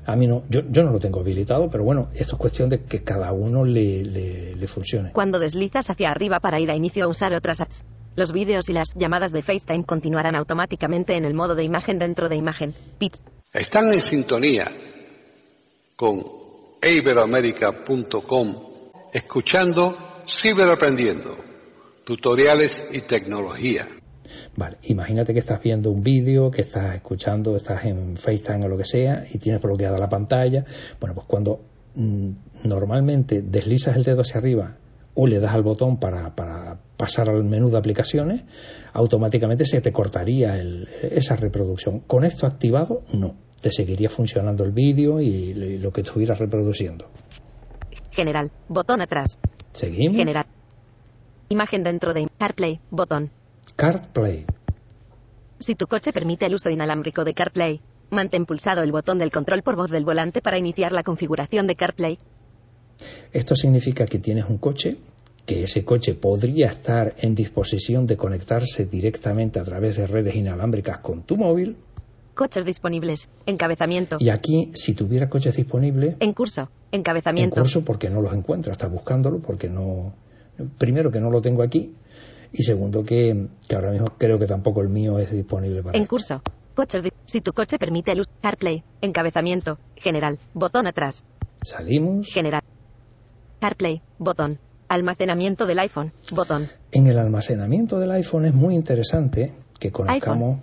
A 0.05 0.15
mí 0.15 0.27
no, 0.27 0.43
yo, 0.49 0.61
yo 0.69 0.83
no 0.83 0.91
lo 0.91 0.99
tengo 0.99 1.19
habilitado, 1.19 1.69
pero 1.69 1.83
bueno, 1.83 2.09
esto 2.13 2.35
es 2.35 2.39
cuestión 2.39 2.69
de 2.69 2.83
que 2.83 3.03
cada 3.03 3.31
uno 3.31 3.63
le, 3.65 4.03
le, 4.03 4.55
le 4.55 4.67
funcione. 4.67 5.11
Cuando 5.11 5.39
deslizas 5.39 5.89
hacia 5.89 6.09
arriba 6.09 6.39
para 6.39 6.59
ir 6.59 6.71
a 6.71 6.75
inicio 6.75 7.05
a 7.05 7.07
usar 7.07 7.33
otras 7.33 7.61
apps. 7.61 7.83
Los 8.15 8.33
vídeos 8.33 8.67
y 8.69 8.73
las 8.73 8.93
llamadas 8.95 9.31
de 9.31 9.41
FaceTime 9.41 9.85
continuarán 9.85 10.35
automáticamente 10.35 11.15
en 11.15 11.23
el 11.23 11.33
modo 11.33 11.55
de 11.55 11.63
imagen 11.63 11.97
dentro 11.97 12.27
de 12.27 12.35
imagen. 12.35 12.73
Pitch. 12.97 13.15
Están 13.53 13.93
en 13.93 14.01
sintonía 14.01 14.69
con 15.95 16.21
iberoamerica.com 16.81 18.71
escuchando 19.13 20.23
Ciberaprendiendo, 20.27 21.37
tutoriales 22.05 22.85
y 22.91 23.01
tecnología. 23.01 23.87
Vale, 24.55 24.77
imagínate 24.83 25.33
que 25.33 25.39
estás 25.39 25.61
viendo 25.63 25.91
un 25.91 26.01
vídeo, 26.03 26.51
que 26.51 26.61
estás 26.61 26.93
escuchando, 26.95 27.55
estás 27.55 27.85
en 27.85 28.17
FaceTime 28.17 28.65
o 28.65 28.67
lo 28.69 28.77
que 28.77 28.85
sea 28.85 29.25
y 29.33 29.37
tienes 29.37 29.61
bloqueada 29.61 29.97
la 29.97 30.09
pantalla. 30.09 30.65
Bueno, 30.99 31.15
pues 31.15 31.25
cuando 31.25 31.61
mm, 31.95 32.29
normalmente 32.65 33.41
deslizas 33.41 33.95
el 33.95 34.03
dedo 34.03 34.21
hacia 34.21 34.39
arriba 34.39 34.75
o 35.13 35.25
le 35.27 35.39
das 35.39 35.53
al 35.53 35.63
botón 35.63 35.97
para, 35.99 36.35
para 36.35 36.79
pasar 36.97 37.29
al 37.29 37.43
menú 37.45 37.69
de 37.69 37.77
aplicaciones, 37.77 38.43
automáticamente 38.93 39.65
se 39.65 39.79
te 39.81 39.91
cortaría 39.93 40.57
el- 40.59 40.87
esa 41.01 41.35
reproducción. 41.37 41.99
Con 42.01 42.23
esto 42.25 42.45
activado, 42.45 43.03
no. 43.13 43.35
Te 43.61 43.71
seguiría 43.71 44.09
funcionando 44.09 44.63
el 44.63 44.71
vídeo 44.71 45.21
y, 45.21 45.27
y 45.27 45.77
lo 45.77 45.91
que 45.91 46.01
estuvieras 46.01 46.39
reproduciendo. 46.39 47.05
General. 48.11 48.51
Botón 48.67 49.01
atrás. 49.01 49.39
Seguimos. 49.71 50.17
General. 50.17 50.45
Imagen 51.49 51.83
dentro 51.83 52.13
de 52.13 52.27
CarPlay. 52.37 52.79
Botón. 52.89 53.29
CarPlay. 53.85 54.45
Si 55.57 55.73
tu 55.73 55.87
coche 55.87 56.13
permite 56.13 56.45
el 56.45 56.53
uso 56.53 56.69
inalámbrico 56.69 57.23
de 57.25 57.33
CarPlay, 57.33 57.81
mantén 58.11 58.45
pulsado 58.45 58.83
el 58.83 58.91
botón 58.91 59.17
del 59.17 59.31
control 59.31 59.63
por 59.63 59.75
voz 59.75 59.89
del 59.89 60.05
volante 60.05 60.39
para 60.39 60.59
iniciar 60.59 60.91
la 60.91 61.01
configuración 61.01 61.65
de 61.65 61.75
CarPlay. 61.75 62.19
Esto 63.33 63.55
significa 63.55 64.05
que 64.05 64.19
tienes 64.19 64.45
un 64.47 64.59
coche, 64.59 64.97
que 65.47 65.63
ese 65.63 65.83
coche 65.83 66.13
podría 66.13 66.67
estar 66.67 67.15
en 67.17 67.33
disposición 67.33 68.05
de 68.05 68.17
conectarse 68.17 68.85
directamente 68.85 69.59
a 69.59 69.63
través 69.63 69.97
de 69.97 70.05
redes 70.05 70.35
inalámbricas 70.35 70.99
con 70.99 71.23
tu 71.23 71.35
móvil. 71.35 71.75
Coches 72.35 72.63
disponibles. 72.63 73.29
Encabezamiento. 73.47 74.17
Y 74.19 74.29
aquí, 74.29 74.69
si 74.75 74.93
tuviera 74.93 75.27
coches 75.27 75.55
disponibles, 75.55 76.17
En 76.19 76.33
curso. 76.33 76.69
en 76.91 76.99
Encabezamiento. 76.99 77.55
curso, 77.55 77.83
porque 77.83 78.11
no 78.11 78.21
los 78.21 78.33
encuentro, 78.35 78.71
está 78.71 78.85
buscándolo, 78.87 79.39
porque 79.39 79.69
no. 79.69 80.13
Primero, 80.77 81.09
que 81.09 81.19
no 81.19 81.31
lo 81.31 81.41
tengo 81.41 81.63
aquí, 81.63 81.95
y 82.53 82.63
segundo, 82.63 83.03
que, 83.03 83.47
que 83.67 83.75
ahora 83.75 83.91
mismo 83.91 84.07
creo 84.17 84.37
que 84.37 84.47
tampoco 84.47 84.81
el 84.81 84.89
mío 84.89 85.17
es 85.19 85.31
disponible 85.31 85.81
para. 85.83 85.95
En 85.97 86.03
esto. 86.03 86.15
curso. 86.15 86.41
Coches 86.75 87.03
di- 87.03 87.11
Si 87.25 87.41
tu 87.41 87.51
coche 87.53 87.77
permite 87.77 88.11
el 88.11 88.21
uso. 88.21 88.29
CarPlay. 88.41 88.83
Encabezamiento. 89.01 89.77
General. 89.95 90.37
Botón 90.53 90.87
atrás. 90.87 91.23
Salimos. 91.63 92.27
General. 92.31 92.61
CarPlay. 93.59 94.01
Botón. 94.17 94.59
Almacenamiento 94.87 95.65
del 95.65 95.79
iPhone. 95.79 96.11
Botón. 96.31 96.67
En 96.91 97.07
el 97.07 97.17
almacenamiento 97.19 97.99
del 97.99 98.11
iPhone 98.11 98.45
es 98.45 98.53
muy 98.53 98.75
interesante 98.75 99.53
que 99.79 99.91
conozcamos. 99.91 100.59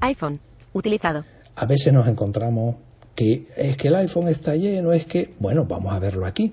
iPhone. 0.00 0.38
Utilizado. 0.72 1.24
A 1.56 1.66
veces 1.66 1.92
nos 1.92 2.06
encontramos 2.06 2.76
que 3.14 3.48
es 3.56 3.76
que 3.78 3.88
el 3.88 3.94
iPhone 3.96 4.28
está 4.28 4.54
lleno, 4.56 4.92
es 4.92 5.06
que, 5.06 5.34
bueno, 5.38 5.64
vamos 5.66 5.92
a 5.92 5.98
verlo 5.98 6.26
aquí. 6.26 6.52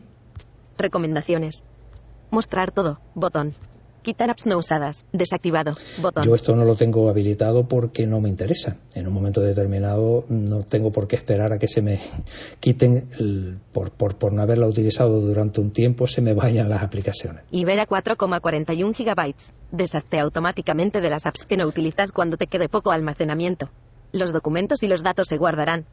Recomendaciones. 0.78 1.64
Mostrar 2.32 2.72
todo. 2.72 3.00
Botón. 3.16 3.54
Quitar 4.04 4.30
apps 4.30 4.46
no 4.46 4.58
usadas. 4.58 5.06
Desactivado. 5.14 5.72
Botón. 6.02 6.24
Yo 6.24 6.36
esto 6.36 6.56
no 6.56 6.66
lo 6.66 6.76
tengo 6.76 7.10
habilitado 7.10 7.68
porque 7.68 8.06
no 8.06 8.20
me 8.20 8.30
interesa. 8.30 8.78
En 8.94 9.08
un 9.08 9.14
momento 9.14 9.42
determinado 9.42 10.26
no 10.30 10.62
tengo 10.64 10.92
por 10.92 11.08
qué 11.08 11.16
esperar 11.16 11.54
a 11.54 11.58
que 11.58 11.68
se 11.68 11.82
me 11.82 12.00
quiten, 12.60 13.10
el- 13.18 13.58
por, 13.72 13.92
por, 13.92 14.16
por 14.18 14.34
no 14.34 14.42
haberla 14.42 14.68
utilizado 14.68 15.22
durante 15.22 15.62
un 15.62 15.72
tiempo, 15.72 16.06
se 16.06 16.22
me 16.22 16.34
vayan 16.34 16.70
las 16.70 16.84
aplicaciones. 16.84 17.44
Ibera 17.52 17.88
4,41 17.88 18.94
GB. 18.94 19.34
Deshazte 19.72 20.20
automáticamente 20.20 21.02
de 21.02 21.10
las 21.10 21.26
apps 21.26 21.46
que 21.46 21.58
no 21.58 21.66
utilizas 21.66 22.12
cuando 22.12 22.38
te 22.38 22.48
quede 22.48 22.70
poco 22.70 22.92
almacenamiento. 22.92 23.70
Los 24.12 24.32
documentos 24.34 24.84
y 24.84 24.88
los 24.88 25.02
datos 25.02 25.28
se 25.30 25.38
guardarán. 25.38 25.86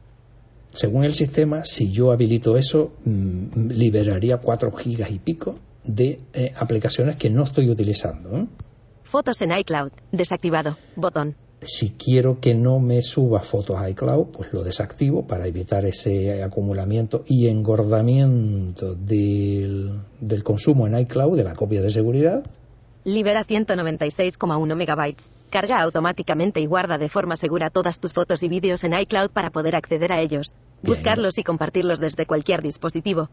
Según 0.73 1.03
el 1.03 1.13
sistema, 1.13 1.63
si 1.63 1.91
yo 1.91 2.11
habilito 2.11 2.55
eso, 2.57 2.93
mm, 3.05 3.69
liberaría 3.71 4.37
4 4.37 4.71
gigas 4.71 5.11
y 5.11 5.19
pico 5.19 5.55
de 5.83 6.19
eh, 6.33 6.53
aplicaciones 6.55 7.17
que 7.17 7.29
no 7.29 7.43
estoy 7.43 7.69
utilizando. 7.69 8.37
¿eh? 8.37 8.47
Fotos 9.03 9.41
en 9.41 9.51
iCloud. 9.51 9.91
Desactivado. 10.11 10.77
Botón. 10.95 11.35
Si 11.61 11.91
quiero 11.91 12.39
que 12.39 12.55
no 12.55 12.79
me 12.79 13.03
suba 13.03 13.41
fotos 13.41 13.77
a 13.77 13.89
iCloud, 13.89 14.27
pues 14.31 14.51
lo 14.51 14.63
desactivo 14.63 15.27
para 15.27 15.45
evitar 15.45 15.85
ese 15.85 16.41
acumulamiento 16.41 17.23
y 17.27 17.47
engordamiento 17.47 18.95
del, 18.95 19.99
del 20.19 20.43
consumo 20.43 20.87
en 20.87 20.97
iCloud, 20.97 21.37
de 21.37 21.43
la 21.43 21.53
copia 21.53 21.81
de 21.81 21.91
seguridad. 21.91 22.43
Libera 23.03 23.43
196,1 23.43 24.75
megabytes. 24.75 25.29
Carga 25.51 25.81
automáticamente 25.81 26.61
y 26.61 26.65
guarda 26.65 26.97
de 26.97 27.09
forma 27.09 27.35
segura 27.35 27.69
todas 27.69 27.99
tus 27.99 28.13
fotos 28.13 28.41
y 28.41 28.47
vídeos 28.47 28.83
en 28.83 28.93
iCloud 28.93 29.29
para 29.31 29.49
poder 29.49 29.75
acceder 29.75 30.13
a 30.13 30.21
ellos. 30.21 30.47
Bien. 30.81 30.95
Buscarlos 30.95 31.37
y 31.37 31.43
compartirlos 31.43 31.99
desde 31.99 32.25
cualquier 32.25 32.61
dispositivo. 32.61 33.29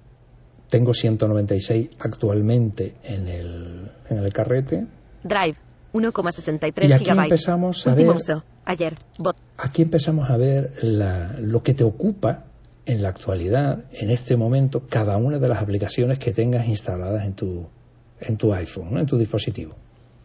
Tengo 0.68 0.92
196 0.94 1.90
actualmente 1.98 2.94
en 3.04 3.26
el, 3.28 3.90
en 4.10 4.18
el 4.18 4.32
carrete. 4.32 4.86
Drive. 5.24 5.56
1,63 5.94 6.90
Y 6.90 6.92
aquí 6.92 7.04
gigabytes. 7.04 7.24
empezamos 7.24 7.86
a 7.86 7.90
Último 7.90 8.08
ver- 8.10 8.16
uso. 8.18 8.44
Ayer. 8.66 8.94
Bot. 9.18 9.36
Aquí 9.56 9.82
empezamos 9.82 10.28
a 10.28 10.36
ver 10.36 10.70
la- 10.82 11.32
lo 11.40 11.62
que 11.62 11.72
te 11.72 11.84
ocupa 11.84 12.44
en 12.84 13.02
la 13.02 13.08
actualidad, 13.08 13.84
en 13.92 14.10
este 14.10 14.36
momento, 14.36 14.82
cada 14.88 15.16
una 15.16 15.38
de 15.38 15.48
las 15.48 15.62
aplicaciones 15.62 16.18
que 16.18 16.32
tengas 16.32 16.68
instaladas 16.68 17.24
en 17.24 17.34
tu, 17.34 17.66
en 18.20 18.36
tu 18.36 18.52
iPhone, 18.52 18.88
¿no? 18.92 19.00
en 19.00 19.06
tu 19.06 19.16
dispositivo. 19.16 19.74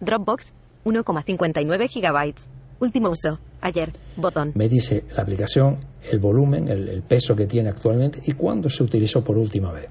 Dropbox. 0.01 0.53
1,59 0.85 1.87
gigabytes. 1.87 2.49
Último 2.81 3.09
uso. 3.09 3.39
Ayer. 3.61 3.93
Botón. 4.17 4.51
Me 4.55 4.67
dice 4.67 5.05
la 5.15 5.23
aplicación 5.23 5.77
el 6.11 6.19
volumen, 6.19 6.67
el, 6.67 6.89
el 6.89 7.01
peso 7.03 7.33
que 7.35 7.45
tiene 7.47 7.69
actualmente 7.69 8.19
y 8.25 8.33
cuándo 8.33 8.67
se 8.69 8.83
utilizó 8.83 9.23
por 9.23 9.37
última 9.37 9.71
vez. 9.71 9.87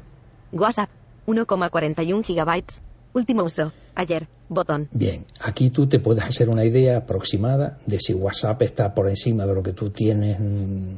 WhatsApp. 0.52 0.90
1,41 1.26 2.24
gigabytes. 2.24 2.82
Último 3.14 3.44
uso. 3.44 3.72
Ayer. 3.94 4.28
Botón. 4.48 4.88
Bien, 4.92 5.24
aquí 5.40 5.70
tú 5.70 5.86
te 5.86 5.98
puedes 5.98 6.24
hacer 6.24 6.50
una 6.50 6.64
idea 6.64 6.98
aproximada 6.98 7.78
de 7.86 7.98
si 7.98 8.12
WhatsApp 8.12 8.60
está 8.62 8.92
por 8.92 9.08
encima 9.08 9.46
de 9.46 9.54
lo 9.54 9.62
que 9.62 9.72
tú 9.72 9.90
tienes 9.90 10.38
mm, 10.38 10.96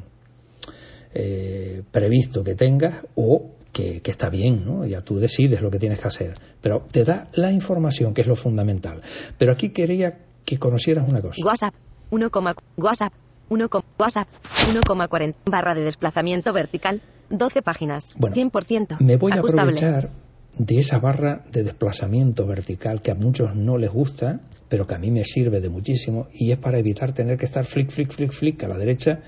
eh, 1.15 1.83
previsto 1.91 2.43
que 2.43 2.57
tengas 2.57 3.05
o 3.15 3.53
que, 3.73 4.01
que 4.01 4.11
está 4.11 4.29
bien, 4.29 4.65
¿no? 4.65 4.85
Ya 4.87 5.03
tú 5.03 5.19
decides 5.19 5.61
lo 5.61 5.71
que 5.71 5.79
tienes 5.79 6.01
que 6.01 6.09
hacer. 6.09 6.35
Pero 6.61 6.87
te 6.91 7.05
da 7.05 7.29
la 7.35 7.53
información, 7.53 8.13
que 8.13 8.23
es 8.23 8.27
lo 8.27 8.37
fundamental. 8.37 9.03
Pero 9.39 9.53
aquí 9.53 9.71
quería 9.71 10.19
que 10.45 10.59
conocieras 10.59 11.09
una 11.09 11.21
cosa. 11.21 11.45
WhatsApp. 11.45 11.75
1, 12.11 12.31
WhatsApp. 12.77 13.13
1, 13.49 13.69
WhatsApp. 13.99 14.29
1,40 14.73 15.35
barra 15.47 15.75
de 15.75 15.83
desplazamiento 15.83 16.53
vertical. 16.53 17.03
12 17.31 17.63
páginas. 17.63 18.11
Bueno, 18.17 18.37
100%. 18.37 19.01
Me 19.01 19.17
voy 19.17 19.33
a 19.33 19.37
Ajustable. 19.37 19.73
aprovechar 19.73 20.11
de 20.59 20.79
esa 20.79 20.99
barra 20.99 21.45
de 21.51 21.65
desplazamiento 21.65 22.47
vertical 22.47 23.03
que 23.03 23.11
a 23.11 23.15
muchos 23.15 23.55
no 23.57 23.77
les 23.77 23.91
gusta, 23.91 24.41
pero 24.69 24.87
que 24.87 24.95
a 24.95 24.99
mí 24.99 25.11
me 25.11 25.25
sirve 25.25 25.61
de 25.61 25.69
muchísimo 25.69 26.29
y 26.33 26.53
es 26.53 26.59
para 26.59 26.79
evitar 26.79 27.13
tener 27.13 27.39
que 27.39 27.45
estar 27.47 27.65
flick, 27.65 27.91
flick, 27.91 28.13
flick, 28.13 28.33
flick 28.33 28.63
a 28.65 28.69
la 28.69 28.79
derecha 28.79 29.21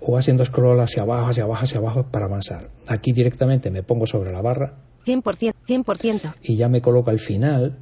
o 0.00 0.16
haciendo 0.18 0.44
scroll 0.44 0.78
hacia 0.80 1.02
abajo, 1.02 1.30
hacia 1.30 1.44
abajo, 1.44 1.62
hacia 1.62 1.78
abajo 1.78 2.06
para 2.10 2.26
avanzar. 2.26 2.68
Aquí 2.86 3.12
directamente 3.12 3.70
me 3.70 3.82
pongo 3.82 4.06
sobre 4.06 4.30
la 4.32 4.42
barra 4.42 4.74
100%. 5.06 5.54
100%. 5.66 6.34
y 6.42 6.56
ya 6.56 6.68
me 6.68 6.82
coloco 6.82 7.10
al 7.10 7.18
final 7.18 7.78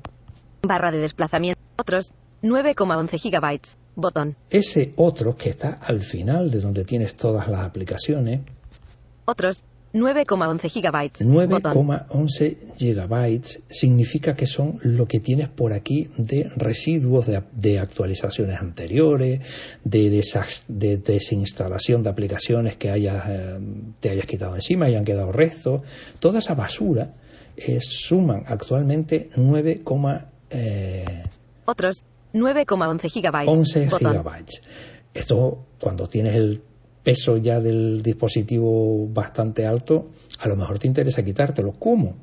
Barra 0.62 0.90
de 0.90 0.98
desplazamiento. 0.98 1.60
Otros. 1.76 2.12
9,11 2.42 3.18
gigabytes. 3.18 3.76
Botón. 3.96 4.36
ese 4.50 4.92
otro 4.96 5.34
que 5.36 5.48
está 5.48 5.70
al 5.82 6.02
final 6.02 6.50
de 6.50 6.60
donde 6.60 6.84
tienes 6.84 7.16
todas 7.16 7.48
las 7.48 7.60
aplicaciones, 7.62 8.40
Otros. 9.24 9.64
9,11 9.94 10.68
gigabytes. 10.68 11.26
Botón. 11.26 11.72
9,11 11.72 12.56
gigabytes 12.76 13.60
significa 13.66 14.34
que 14.34 14.44
son 14.44 14.78
lo 14.82 15.06
que 15.06 15.20
tienes 15.20 15.48
por 15.48 15.72
aquí 15.72 16.10
de 16.18 16.50
residuos 16.56 17.26
de, 17.26 17.42
de 17.52 17.78
actualizaciones 17.78 18.60
anteriores, 18.60 19.40
de, 19.84 20.10
desas- 20.10 20.64
de 20.68 20.98
desinstalación 20.98 22.02
de 22.02 22.10
aplicaciones 22.10 22.76
que 22.76 22.90
hayas, 22.90 23.24
eh, 23.28 23.58
te 23.98 24.10
hayas 24.10 24.26
quitado 24.26 24.54
encima, 24.56 24.86
hayan 24.86 25.04
quedado 25.04 25.32
restos. 25.32 25.80
Toda 26.20 26.40
esa 26.40 26.54
basura 26.54 27.14
eh, 27.56 27.78
suman 27.80 28.42
actualmente 28.46 29.30
9,11 29.34 30.24
eh, 30.50 31.24
Otros. 31.64 32.04
9,11 32.32 33.08
gigabytes. 33.10 33.90
Botón. 33.90 34.12
gigabytes. 34.12 34.62
Esto, 35.14 35.66
cuando 35.80 36.06
tienes 36.06 36.34
el 36.36 36.62
peso 37.02 37.36
ya 37.36 37.60
del 37.60 38.02
dispositivo 38.02 39.06
bastante 39.08 39.66
alto, 39.66 40.08
a 40.38 40.48
lo 40.48 40.56
mejor 40.56 40.78
te 40.78 40.86
interesa 40.88 41.22
quitártelo. 41.22 41.72
¿Cómo? 41.78 42.16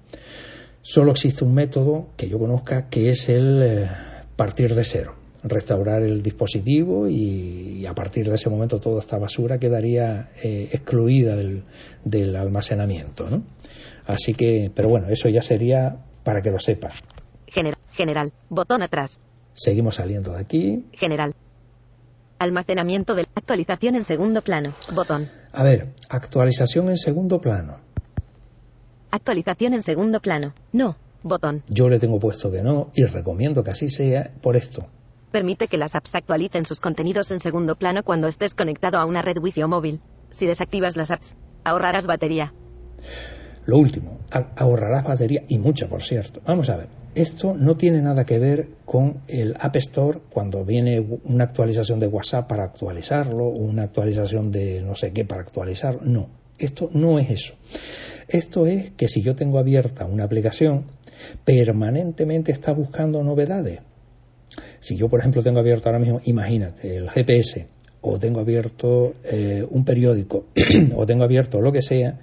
Solo 0.81 1.12
existe 1.12 1.45
un 1.45 1.53
método 1.53 2.07
que 2.17 2.27
yo 2.27 2.38
conozca 2.38 2.89
que 2.89 3.10
es 3.10 3.29
el 3.29 3.62
eh, 3.63 3.89
partir 4.36 4.75
de 4.75 4.83
cero. 4.83 5.15
Restaurar 5.45 6.03
el 6.03 6.22
dispositivo 6.22 7.07
y, 7.10 7.79
y 7.79 7.86
a 7.86 7.93
partir 7.93 8.27
de 8.29 8.36
ese 8.36 8.50
momento 8.50 8.79
toda 8.79 9.00
esta 9.00 9.17
basura 9.17 9.57
quedaría 9.57 10.29
eh, 10.41 10.69
excluida 10.72 11.36
del, 11.36 11.63
del 12.05 12.36
almacenamiento. 12.36 13.29
¿no? 13.29 13.43
Así 14.05 14.33
que, 14.33 14.69
pero 14.74 14.89
bueno, 14.89 15.07
eso 15.10 15.27
ya 15.29 15.41
sería 15.41 15.98
para 16.24 16.41
que 16.41 16.51
lo. 16.51 16.57
Gener- 17.48 17.75
general. 17.93 18.31
Botón 18.50 18.81
atrás. 18.83 19.19
Seguimos 19.53 19.95
saliendo 19.95 20.33
de 20.33 20.39
aquí. 20.39 20.86
General. 20.93 21.33
Almacenamiento 22.39 23.15
de 23.15 23.27
actualización 23.36 23.95
en 23.95 24.05
segundo 24.05 24.41
plano. 24.41 24.74
Botón. 24.93 25.29
A 25.51 25.63
ver, 25.63 25.93
actualización 26.10 26.89
en 26.89 26.98
segundo 26.98 27.39
plano. 27.39 27.77
Actualización 29.12 29.74
en 29.74 29.83
segundo 29.83 30.19
plano. 30.19 30.53
No. 30.72 30.98
Botón. 31.22 31.63
Yo 31.69 31.88
le 31.88 32.00
tengo 32.00 32.19
puesto 32.19 32.51
que 32.51 32.62
no 32.62 32.91
y 32.95 33.05
recomiendo 33.05 33.63
que 33.63 33.72
así 33.72 33.89
sea 33.89 34.31
por 34.41 34.57
esto. 34.57 34.88
Permite 35.31 35.67
que 35.67 35.77
las 35.77 35.95
apps 35.95 36.15
actualicen 36.15 36.65
sus 36.65 36.80
contenidos 36.80 37.32
en 37.32 37.39
segundo 37.39 37.75
plano 37.75 38.04
cuando 38.04 38.27
estés 38.27 38.54
conectado 38.54 38.97
a 38.97 39.06
una 39.06 39.21
red 39.21 39.38
wifi 39.38 39.63
o 39.63 39.67
móvil. 39.67 40.01
Si 40.32 40.45
desactivas 40.45 40.97
las 40.97 41.12
apps, 41.12 41.36
ahorrarás 41.63 42.06
batería. 42.06 42.54
Lo 43.65 43.77
último, 43.77 44.19
ahorrarás 44.56 45.06
batería 45.06 45.43
y 45.47 45.58
mucha, 45.58 45.88
por 45.88 46.01
cierto. 46.04 46.41
Vamos 46.45 46.69
a 46.69 46.75
ver, 46.75 46.89
esto 47.15 47.54
no 47.54 47.78
tiene 47.78 48.02
nada 48.02 48.26
que 48.26 48.39
ver 48.39 48.67
con 48.86 49.21
el 49.28 49.56
App 49.60 49.76
Store 49.78 50.19
cuando 50.30 50.65
viene 50.65 51.06
una 51.26 51.45
actualización 51.45 51.99
de 51.99 52.08
WhatsApp 52.08 52.47
para 52.47 52.63
actualizarlo, 52.63 53.45
o 53.45 53.60
una 53.60 53.84
actualización 53.84 54.52
de 54.52 54.82
no 54.82 54.95
sé 54.95 55.12
qué 55.12 55.26
para 55.26 55.41
actualizarlo. 55.41 56.02
No, 56.04 56.30
esto 56.58 56.89
no 56.93 57.19
es 57.19 57.30
eso. 57.30 57.54
Esto 58.28 58.65
es 58.65 58.91
que 58.91 59.08
si 59.08 59.21
yo 59.21 59.36
tengo 59.36 59.60
abierta 59.60 60.06
una 60.06 60.23
aplicación, 60.23 60.86
permanentemente 61.45 62.52
está 62.52 62.73
buscando 62.73 63.23
novedades. 63.23 63.80
Si 64.80 64.95
yo, 64.95 65.10
por 65.10 65.19
ejemplo, 65.19 65.41
tengo 65.41 65.60
abierto 65.60 65.89
ahora 65.89 65.99
mismo, 65.99 66.21
imagínate, 66.26 66.97
el 66.97 67.10
GPS, 67.10 67.67
o 68.02 68.19
tengo 68.19 68.39
abierto 68.39 69.13
eh, 69.23 69.65
un 69.69 69.86
periódico, 69.86 70.47
o 70.95 71.06
tengo 71.06 71.23
abierto 71.23 71.62
lo 71.62 71.71
que 71.71 71.82
sea, 71.82 72.19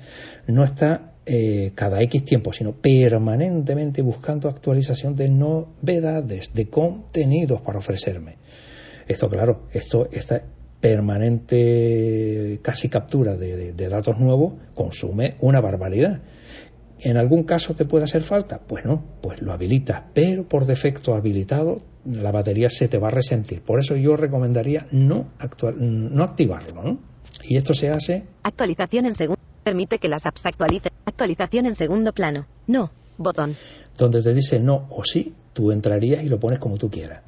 no 0.47 0.63
está 0.63 1.10
eh, 1.27 1.73
cada 1.75 2.01
X 2.03 2.25
tiempo, 2.25 2.53
sino 2.53 2.73
permanentemente 2.73 4.03
buscando 4.03 4.49
actualización 4.49 5.15
de 5.17 5.29
novedades, 5.29 6.53
de 6.55 6.69
contenidos 6.69 7.61
para 7.63 7.79
ofrecerme. 7.79 8.37
Esto, 9.07 9.29
claro, 9.29 9.67
esto, 9.73 10.09
esta 10.11 10.43
permanente 10.81 12.59
casi 12.63 12.89
captura 12.89 13.37
de, 13.37 13.73
datos 13.73 14.19
nuevos 14.19 14.55
consume 14.75 15.37
una 15.41 15.61
barbaridad. 15.61 16.21
¿En 17.03 17.17
algún 17.17 17.45
caso 17.45 17.75
te 17.75 17.85
puede 17.87 18.05
hacer 18.05 18.23
falta? 18.23 18.61
Pues 18.67 18.85
no, 18.85 19.03
pues 19.23 19.41
lo 19.41 19.53
habilitas, 19.53 20.05
pero 20.13 20.47
por 20.47 20.67
defecto 20.67 21.15
habilitado 21.15 21.79
la 22.05 22.31
batería 22.31 22.69
se 22.69 22.89
te 22.89 22.99
va 22.99 23.09
a 23.09 23.11
resentir. 23.11 23.63
Por 23.63 23.81
eso 23.81 23.97
yo 23.97 24.17
recomendaría 24.17 24.87
no, 24.91 25.29
actual- 25.39 25.77
no 25.79 26.25
activarlo. 26.25 26.83
¿no? 26.83 26.99
Y 27.45 27.57
esto 27.57 27.75
se 27.75 27.89
hace 27.89 28.25
Actualización 28.43 29.07
en 29.07 29.15
segundo. 29.15 29.41
Permite 29.71 30.01
que 30.01 30.09
las 30.09 30.27
apps 30.27 30.45
actualicen. 30.47 30.91
Actualización 31.05 31.65
en 31.67 31.77
segundo 31.77 32.13
plano. 32.13 32.45
No. 32.67 32.91
Botón. 33.19 33.57
donde 33.97 34.21
te 34.21 34.35
dice 34.35 34.59
no 34.59 34.89
o 34.91 35.05
sí, 35.05 35.33
tú 35.53 35.71
entrarías 35.71 36.25
y 36.25 36.29
lo 36.29 36.41
pones 36.41 36.59
como 36.59 36.77
tú 36.77 36.91
quieras. 36.91 37.23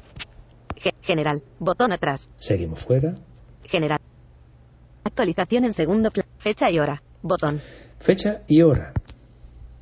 Ge- 0.76 0.92
general. 1.02 1.40
Botón 1.60 1.92
atrás. 1.92 2.30
Seguimos 2.36 2.80
fuera. 2.80 3.14
General. 3.62 4.00
Actualización 5.04 5.66
en 5.66 5.74
segundo 5.74 6.10
plano. 6.10 6.28
Fecha 6.38 6.68
y 6.68 6.80
hora. 6.80 7.00
Botón. 7.22 7.60
Fecha 8.00 8.42
y 8.48 8.62
hora. 8.62 8.92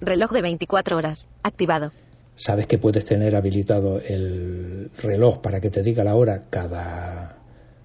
Reloj 0.02 0.30
de 0.32 0.42
24 0.42 0.98
horas. 0.98 1.28
Activado. 1.42 1.92
Sabes 2.34 2.66
que 2.66 2.76
puedes 2.76 3.06
tener 3.06 3.36
habilitado 3.36 4.00
el 4.00 4.90
reloj 5.02 5.40
para 5.40 5.62
que 5.62 5.70
te 5.70 5.82
diga 5.82 6.04
la 6.04 6.14
hora 6.14 6.42
cada 6.50 7.38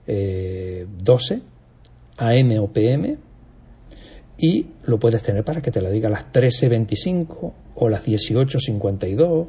eh, 0.06 0.86
12 1.02 1.42
AM 2.18 2.60
o 2.60 2.68
PM 2.74 3.18
y 4.38 4.68
lo 4.84 5.00
puedes 5.00 5.22
tener 5.24 5.44
para 5.44 5.62
que 5.62 5.72
te 5.72 5.82
la 5.82 5.90
diga 5.90 6.08
a 6.10 6.12
las 6.12 6.32
13.25 6.32 7.54
o 7.76 7.90
las 7.90 8.06
18.52 8.06 9.48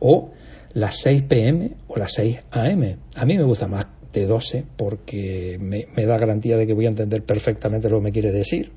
o 0.00 0.30
las 0.72 1.00
6 1.00 1.22
PM 1.24 1.76
o 1.88 1.96
las 1.98 2.12
6 2.14 2.38
AM. 2.50 2.96
A 3.14 3.24
mí 3.24 3.36
me 3.36 3.42
gusta 3.44 3.66
más 3.66 3.86
de 4.12 4.26
12 4.26 4.64
porque 4.76 5.56
me, 5.60 5.86
me 5.96 6.06
da 6.06 6.18
garantía 6.18 6.56
de 6.56 6.66
que 6.66 6.74
voy 6.74 6.86
a 6.86 6.90
entender 6.90 7.22
perfectamente 7.24 7.88
lo 7.88 7.98
que 7.98 8.04
me 8.04 8.12
quiere 8.12 8.32
decir. 8.32 8.72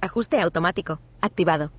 Ajuste 0.00 0.38
automático. 0.38 1.00
Activado. 1.22 1.70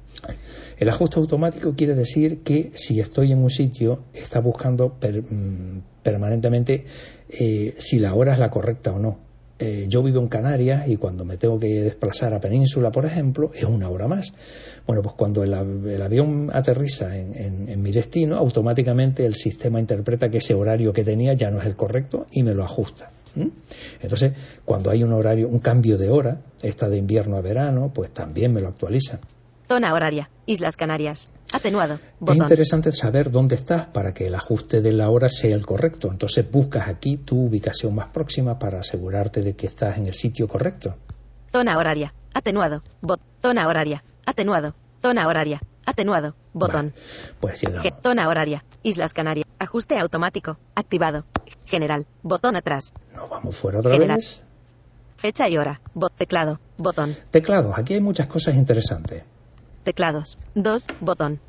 El 0.78 0.90
ajuste 0.90 1.20
automático 1.20 1.76
quiere 1.76 1.94
decir 1.94 2.40
que 2.42 2.72
si 2.74 3.00
estoy 3.00 3.32
en 3.32 3.40
un 3.40 3.52
sitio, 3.52 4.06
está 4.14 4.40
buscando 4.40 4.94
per- 4.94 5.22
mm, 5.22 5.82
permanentemente 6.02 6.86
eh, 7.30 7.76
si 7.78 8.00
la 8.00 8.16
hora 8.16 8.34
es 8.34 8.40
la 8.40 8.50
correcta 8.50 8.92
o 8.94 9.00
no. 9.00 9.20
Eh, 9.58 9.86
yo 9.88 10.04
vivo 10.04 10.20
en 10.20 10.28
Canarias 10.28 10.86
y 10.88 10.98
cuando 10.98 11.24
me 11.24 11.38
tengo 11.38 11.58
que 11.58 11.82
desplazar 11.82 12.34
a 12.34 12.42
Península, 12.42 12.92
por 12.92 13.06
ejemplo, 13.06 13.52
es 13.54 13.64
una 13.64 13.90
hora 13.90 14.06
más. 14.08 14.34
Bueno, 14.86 15.02
pues 15.02 15.16
cuando 15.16 15.44
el, 15.44 15.54
el 15.54 16.02
avión 16.02 16.50
aterriza 16.54 17.16
en, 17.18 17.70
en- 17.70 17.82
mi 17.82 17.92
destino, 17.94 18.36
automáticamente 18.36 19.26
el 19.26 19.36
sistema 19.36 19.80
interpreta 19.80 20.28
que 20.30 20.40
ese 20.40 20.54
horario 20.54 20.92
que 20.92 21.04
tenía 21.06 21.34
ya 21.34 21.52
no 21.52 21.60
es 21.62 21.68
el 21.68 21.76
correcto 21.78 22.26
y 22.32 22.44
me 22.44 22.54
lo 22.54 22.64
ajusta. 22.66 23.12
Entonces, 24.02 24.32
cuando 24.64 24.92
hay 24.92 25.04
un 25.04 25.12
horario, 25.14 25.48
un 25.50 25.60
cambio 25.60 25.98
de 25.98 26.10
hora, 26.10 26.42
esta 26.62 26.88
de 26.90 26.98
invierno 26.98 27.38
a 27.38 27.42
verano, 27.42 27.92
pues 27.94 28.12
también 28.12 28.54
me 28.54 28.62
lo 28.62 28.68
actualiza. 28.70 29.20
Zona 29.68 29.94
horaria. 29.94 30.30
Islas 30.46 30.76
Canarias. 30.78 31.32
Atenuado. 31.54 31.96
Es 31.96 32.02
Botón. 32.20 32.38
interesante 32.38 32.92
saber 32.92 33.32
dónde 33.32 33.56
estás 33.56 33.86
para 33.88 34.14
que 34.14 34.28
el 34.28 34.36
ajuste 34.36 34.82
de 34.82 34.92
la 34.92 35.10
hora 35.10 35.30
sea 35.30 35.56
el 35.56 35.66
correcto. 35.66 36.10
Entonces 36.12 36.50
buscas 36.50 36.88
aquí 36.88 37.18
tu 37.18 37.46
ubicación 37.46 37.96
más 37.96 38.08
próxima 38.08 38.58
para 38.60 38.80
asegurarte 38.80 39.42
de 39.42 39.56
que 39.56 39.68
estás 39.68 39.98
en 39.98 40.08
el 40.08 40.14
sitio 40.14 40.48
correcto. 40.48 40.96
Zona 41.52 41.78
horaria. 41.78 42.14
Atenuado. 42.34 42.82
Bot. 43.02 43.22
Zona 43.42 43.68
horaria. 43.68 44.04
Atenuado. 44.26 44.76
Zona 45.02 45.28
horaria. 45.28 45.62
Atenuado. 45.86 46.36
Botón. 46.52 46.94
Vale, 46.94 47.34
pues 47.40 47.62
llegamos. 47.62 47.88
Zona 48.04 48.28
horaria. 48.28 48.66
Islas 48.84 49.14
Canarias. 49.14 49.46
Ajuste 49.60 49.98
automático. 49.98 50.58
Activado. 50.74 51.26
General. 51.66 52.06
Botón 52.24 52.56
atrás. 52.58 52.92
Nos 53.16 53.30
vamos 53.30 53.56
fuera 53.56 53.80
otra 53.80 53.92
General. 53.94 54.18
vez. 54.18 54.44
Fecha 55.18 55.48
y 55.48 55.58
hora. 55.58 55.80
Bot 55.94 56.14
teclado. 56.18 56.60
Botón. 56.78 57.16
Teclados. 57.32 57.78
Aquí 57.78 57.94
hay 57.94 58.02
muchas 58.02 58.28
cosas 58.28 58.56
interesantes. 58.56 59.24
Teclados. 59.86 60.38
2. 60.56 60.88
Botón. 61.00 61.40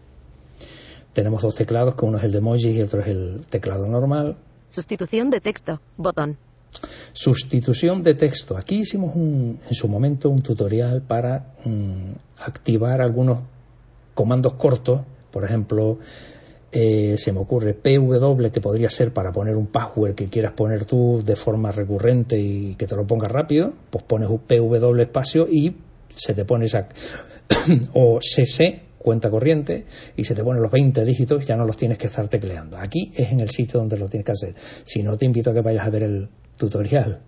Tenemos 1.12 1.42
dos 1.42 1.55
teclados, 1.55 1.96
que 1.96 2.05
uno 2.05 2.18
es 2.18 2.25
el 2.25 2.33
de 2.33 2.38
emoji 2.38 2.68
y 2.70 2.83
otro 2.83 3.01
es 3.01 3.09
el 3.09 3.40
teclado 3.51 3.88
normal. 3.88 4.37
Sustitución 4.68 5.31
de 5.31 5.40
texto. 5.40 5.81
Botón. 5.96 6.37
Sustitución 7.14 8.03
de 8.03 8.14
texto. 8.14 8.57
Aquí 8.57 8.81
hicimos 8.83 9.16
un- 9.16 9.59
en 9.66 9.75
su 9.75 9.88
momento 9.88 10.29
un 10.29 10.42
tutorial 10.42 11.01
para 11.03 11.55
mm, 11.64 12.12
activar 12.38 13.01
algunos 13.01 13.38
comandos 14.14 14.53
cortos. 14.55 15.01
Por 15.31 15.44
ejemplo, 15.44 15.99
eh, 16.72 17.16
se 17.16 17.33
me 17.33 17.40
ocurre 17.40 17.72
PW, 17.72 18.51
que 18.53 18.61
podría 18.61 18.90
ser 18.90 19.14
para 19.14 19.33
poner 19.33 19.57
un 19.57 19.68
password 19.68 20.14
que 20.14 20.29
quieras 20.29 20.53
poner 20.53 20.85
tú 20.85 21.22
de 21.25 21.37
forma 21.37 21.72
recurrente 21.72 22.38
y 22.38 22.75
que 22.75 22.87
te 22.87 22.94
lo 22.94 23.07
ponga 23.07 23.29
rápido. 23.29 23.72
Pues 23.88 24.05
pones 24.05 24.29
un 24.29 24.40
PW 24.40 25.01
espacio 25.01 25.46
y 25.51 25.75
se 26.14 26.35
te 26.35 26.44
pone 26.44 26.66
esa. 26.66 26.88
o 27.94 28.18
CC, 28.20 28.82
cuenta 28.98 29.30
corriente, 29.30 29.87
y 30.16 30.24
se 30.24 30.35
te 30.35 30.42
ponen 30.42 30.62
los 30.62 30.70
20 30.72 31.04
dígitos, 31.04 31.44
ya 31.46 31.56
no 31.56 31.64
los 31.64 31.76
tienes 31.76 31.98
que 31.98 32.06
estar 32.09 32.28
tecleando. 32.28 32.76
Aquí 32.78 33.12
es 33.16 33.30
en 33.32 33.40
el 33.40 33.50
sitio 33.50 33.80
donde 33.80 33.96
lo 33.98 34.09
tienes 34.09 34.24
que 34.26 34.32
hacer. 34.32 34.54
Si 34.85 35.02
no, 35.02 35.16
te 35.16 35.24
invito 35.26 35.50
a 35.50 35.54
que 35.54 35.61
vayas 35.62 35.87
a 35.87 35.90
ver 35.90 36.02
el 36.02 36.28
tutorial. 36.56 37.20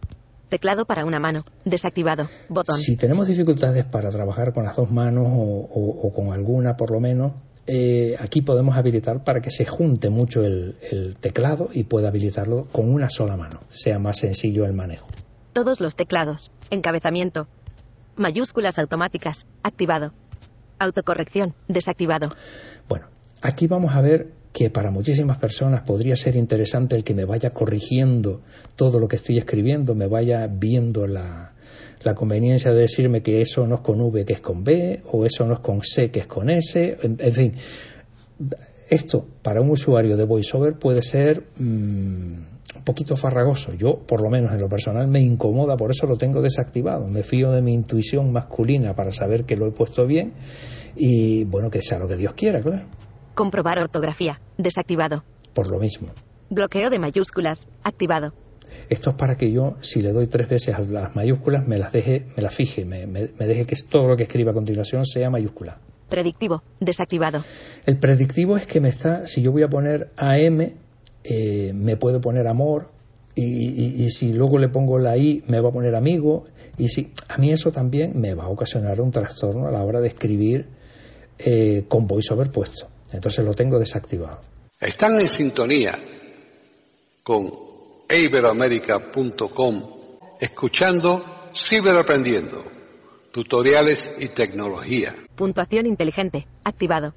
Teclado 0.48 0.86
para 0.86 1.04
una 1.04 1.20
mano. 1.20 1.44
Desactivado. 1.64 2.26
Botón. 2.48 2.76
Si 2.78 2.96
tenemos 2.96 3.28
dificultades 3.28 3.84
para 3.84 4.08
trabajar 4.10 4.52
con 4.54 4.64
las 4.64 4.76
dos 4.76 4.90
manos 4.90 5.26
o, 5.28 5.68
o- 5.70 6.06
o 6.08 6.12
con 6.14 6.32
alguna 6.32 6.74
por 6.76 6.90
lo 6.90 7.00
menos, 7.00 7.32
eh, 7.66 8.16
aquí 8.18 8.40
podemos 8.40 8.74
habilitar 8.78 9.22
para 9.24 9.40
que 9.42 9.50
se 9.50 9.66
junte 9.66 10.08
mucho 10.08 10.40
el, 10.42 10.76
el 10.90 11.16
teclado 11.20 11.68
y 11.70 11.84
pueda 11.84 12.08
habilitarlo 12.08 12.66
con 12.72 12.88
una 12.90 13.10
sola 13.10 13.36
mano, 13.36 13.60
sea 13.68 13.98
más 13.98 14.16
sencillo 14.20 14.64
el 14.64 14.72
manejo. 14.72 15.06
Todos 15.52 15.80
los 15.80 15.94
teclados. 15.96 16.50
Encabezamiento. 16.70 17.46
Mayúsculas 18.18 18.78
automáticas. 18.78 19.46
Activado. 19.62 20.12
Autocorrección. 20.78 21.54
Desactivado. 21.68 22.30
Bueno, 22.88 23.06
aquí 23.40 23.66
vamos 23.66 23.94
a 23.94 24.00
ver 24.00 24.32
que 24.52 24.70
para 24.70 24.90
muchísimas 24.90 25.38
personas 25.38 25.82
podría 25.82 26.16
ser 26.16 26.36
interesante 26.36 26.96
el 26.96 27.04
que 27.04 27.14
me 27.14 27.24
vaya 27.24 27.50
corrigiendo 27.50 28.40
todo 28.76 28.98
lo 28.98 29.06
que 29.06 29.16
estoy 29.16 29.38
escribiendo, 29.38 29.94
me 29.94 30.08
vaya 30.08 30.46
viendo 30.48 31.06
la, 31.06 31.54
conveniencia 32.16 32.72
de 32.72 32.80
decirme 32.80 33.22
que 33.22 33.40
eso 33.40 33.66
no 33.66 33.76
es 33.76 33.80
con 33.82 34.00
V, 34.00 34.24
que 34.24 34.32
es 34.32 34.40
con 34.40 34.64
B, 34.64 35.02
o 35.12 35.26
eso 35.26 35.44
no 35.44 35.54
es 35.54 35.60
con 35.60 35.82
C, 35.82 36.10
que 36.10 36.20
es 36.20 36.26
con 36.26 36.50
S, 36.50 36.98
en, 37.02 37.18
en 37.20 37.32
fin. 37.32 37.54
Esto 38.88 39.26
para 39.42 39.60
un 39.60 39.70
usuario 39.70 40.16
de 40.16 40.24
VoiceOver 40.24 40.78
puede 40.78 41.02
ser 41.02 41.44
mm, 41.58 42.57
un 42.78 42.84
poquito 42.84 43.16
farragoso. 43.16 43.72
Yo, 43.74 43.98
por 43.98 44.22
lo 44.22 44.30
menos 44.30 44.52
en 44.52 44.60
lo 44.60 44.68
personal, 44.68 45.06
me 45.08 45.20
incomoda, 45.20 45.76
por 45.76 45.90
eso 45.90 46.06
lo 46.06 46.16
tengo 46.16 46.40
desactivado. 46.40 47.06
Me 47.08 47.22
fío 47.22 47.50
de 47.52 47.60
mi 47.62 47.74
intuición 47.74 48.32
masculina 48.32 48.94
para 48.94 49.12
saber 49.12 49.44
que 49.44 49.56
lo 49.56 49.66
he 49.66 49.70
puesto 49.72 50.06
bien 50.06 50.32
y, 50.96 51.44
bueno, 51.44 51.70
que 51.70 51.82
sea 51.82 51.98
lo 51.98 52.08
que 52.08 52.16
Dios 52.16 52.32
quiera, 52.34 52.60
claro. 52.60 52.84
Comprobar 53.34 53.78
ortografía. 53.78 54.40
Desactivado. 54.56 55.24
Por 55.54 55.70
lo 55.70 55.78
mismo. 55.78 56.08
Bloqueo 56.50 56.90
de 56.90 56.98
mayúsculas. 56.98 57.66
Activado. 57.84 58.32
Esto 58.88 59.10
es 59.10 59.16
para 59.16 59.36
que 59.36 59.50
yo, 59.52 59.76
si 59.80 60.00
le 60.00 60.12
doy 60.12 60.26
tres 60.26 60.48
veces 60.48 60.74
a 60.74 60.80
las 60.80 61.14
mayúsculas, 61.16 61.66
me 61.66 61.78
las 61.78 61.92
deje, 61.92 62.26
me 62.36 62.42
las 62.42 62.54
fije, 62.54 62.84
me, 62.84 63.06
me- 63.06 63.30
me 63.38 63.46
deje 63.46 63.64
que 63.64 63.74
todo 63.88 64.08
lo 64.08 64.16
que 64.16 64.24
escriba 64.24 64.50
a 64.50 64.54
continuación 64.54 65.04
sea 65.06 65.30
mayúscula. 65.30 65.78
Predictivo. 66.08 66.62
Desactivado. 66.80 67.44
El 67.86 67.98
predictivo 67.98 68.56
es 68.56 68.66
que 68.66 68.80
me 68.80 68.88
está, 68.88 69.26
si 69.26 69.42
yo 69.42 69.52
voy 69.52 69.62
a 69.62 69.68
poner 69.68 70.10
AM, 70.16 70.72
eh, 71.28 71.72
me 71.74 71.96
puede 71.96 72.20
poner 72.20 72.46
amor, 72.46 72.90
y, 73.34 73.42
y- 73.44 74.04
y 74.04 74.10
si 74.10 74.32
luego 74.32 74.58
le 74.58 74.68
pongo 74.68 74.98
la 74.98 75.16
I, 75.16 75.42
me 75.46 75.60
va 75.60 75.68
a 75.68 75.72
poner 75.72 75.94
amigo, 75.94 76.46
y 76.76 76.88
si 76.88 77.12
a 77.28 77.36
mí 77.38 77.50
eso 77.52 77.70
también 77.70 78.18
me 78.20 78.34
va 78.34 78.44
a 78.44 78.48
ocasionar 78.48 79.00
un 79.00 79.10
trastorno 79.10 79.66
a 79.66 79.70
la 79.70 79.82
hora 79.84 80.00
de 80.00 80.08
escribir 80.08 80.66
eh, 81.38 81.84
con 81.88 82.06
voiceover 82.06 82.50
puesto. 82.50 82.88
Entonces 83.12 83.44
lo 83.44 83.54
tengo 83.54 83.78
desactivado. 83.78 84.40
Están 84.80 85.20
en 85.20 85.28
sintonía 85.28 85.98
con 87.22 87.48
iberoamerica.com 88.10 89.82
escuchando 90.40 91.22
Ciberaprendiendo, 91.54 92.62
tutoriales 93.32 94.12
y 94.18 94.28
tecnología. 94.28 95.14
Puntuación 95.34 95.86
inteligente. 95.86 96.46
Activado. 96.64 97.14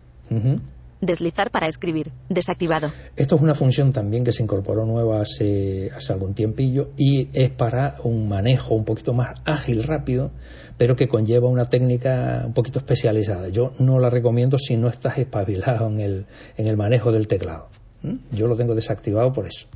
Deslizar 1.01 1.49
para 1.49 1.67
escribir. 1.67 2.11
Desactivado. 2.29 2.91
Esto 3.15 3.35
es 3.35 3.41
una 3.41 3.55
función 3.55 3.91
también 3.91 4.23
que 4.23 4.31
se 4.31 4.43
incorporó 4.43 4.85
nueva 4.85 5.21
hace, 5.21 5.89
hace 5.95 6.13
algún 6.13 6.35
tiempillo 6.35 6.91
y 6.95 7.29
es 7.33 7.49
para 7.49 7.95
un 8.03 8.29
manejo 8.29 8.75
un 8.75 8.85
poquito 8.85 9.13
más 9.13 9.41
ágil, 9.45 9.83
rápido, 9.83 10.31
pero 10.77 10.95
que 10.95 11.07
conlleva 11.07 11.49
una 11.49 11.65
técnica 11.65 12.43
un 12.45 12.53
poquito 12.53 12.79
especializada. 12.79 13.49
Yo 13.49 13.73
no 13.79 13.99
la 13.99 14.09
recomiendo 14.09 14.57
si 14.59 14.77
no 14.77 14.87
estás 14.87 15.17
espabilado 15.17 15.87
en 15.87 15.99
el, 15.99 16.25
en 16.55 16.67
el 16.67 16.77
manejo 16.77 17.11
del 17.11 17.27
teclado. 17.27 17.69
¿Mm? 18.03 18.17
Yo 18.31 18.47
lo 18.47 18.55
tengo 18.55 18.75
desactivado 18.75 19.31
por 19.31 19.47
eso. 19.47 19.67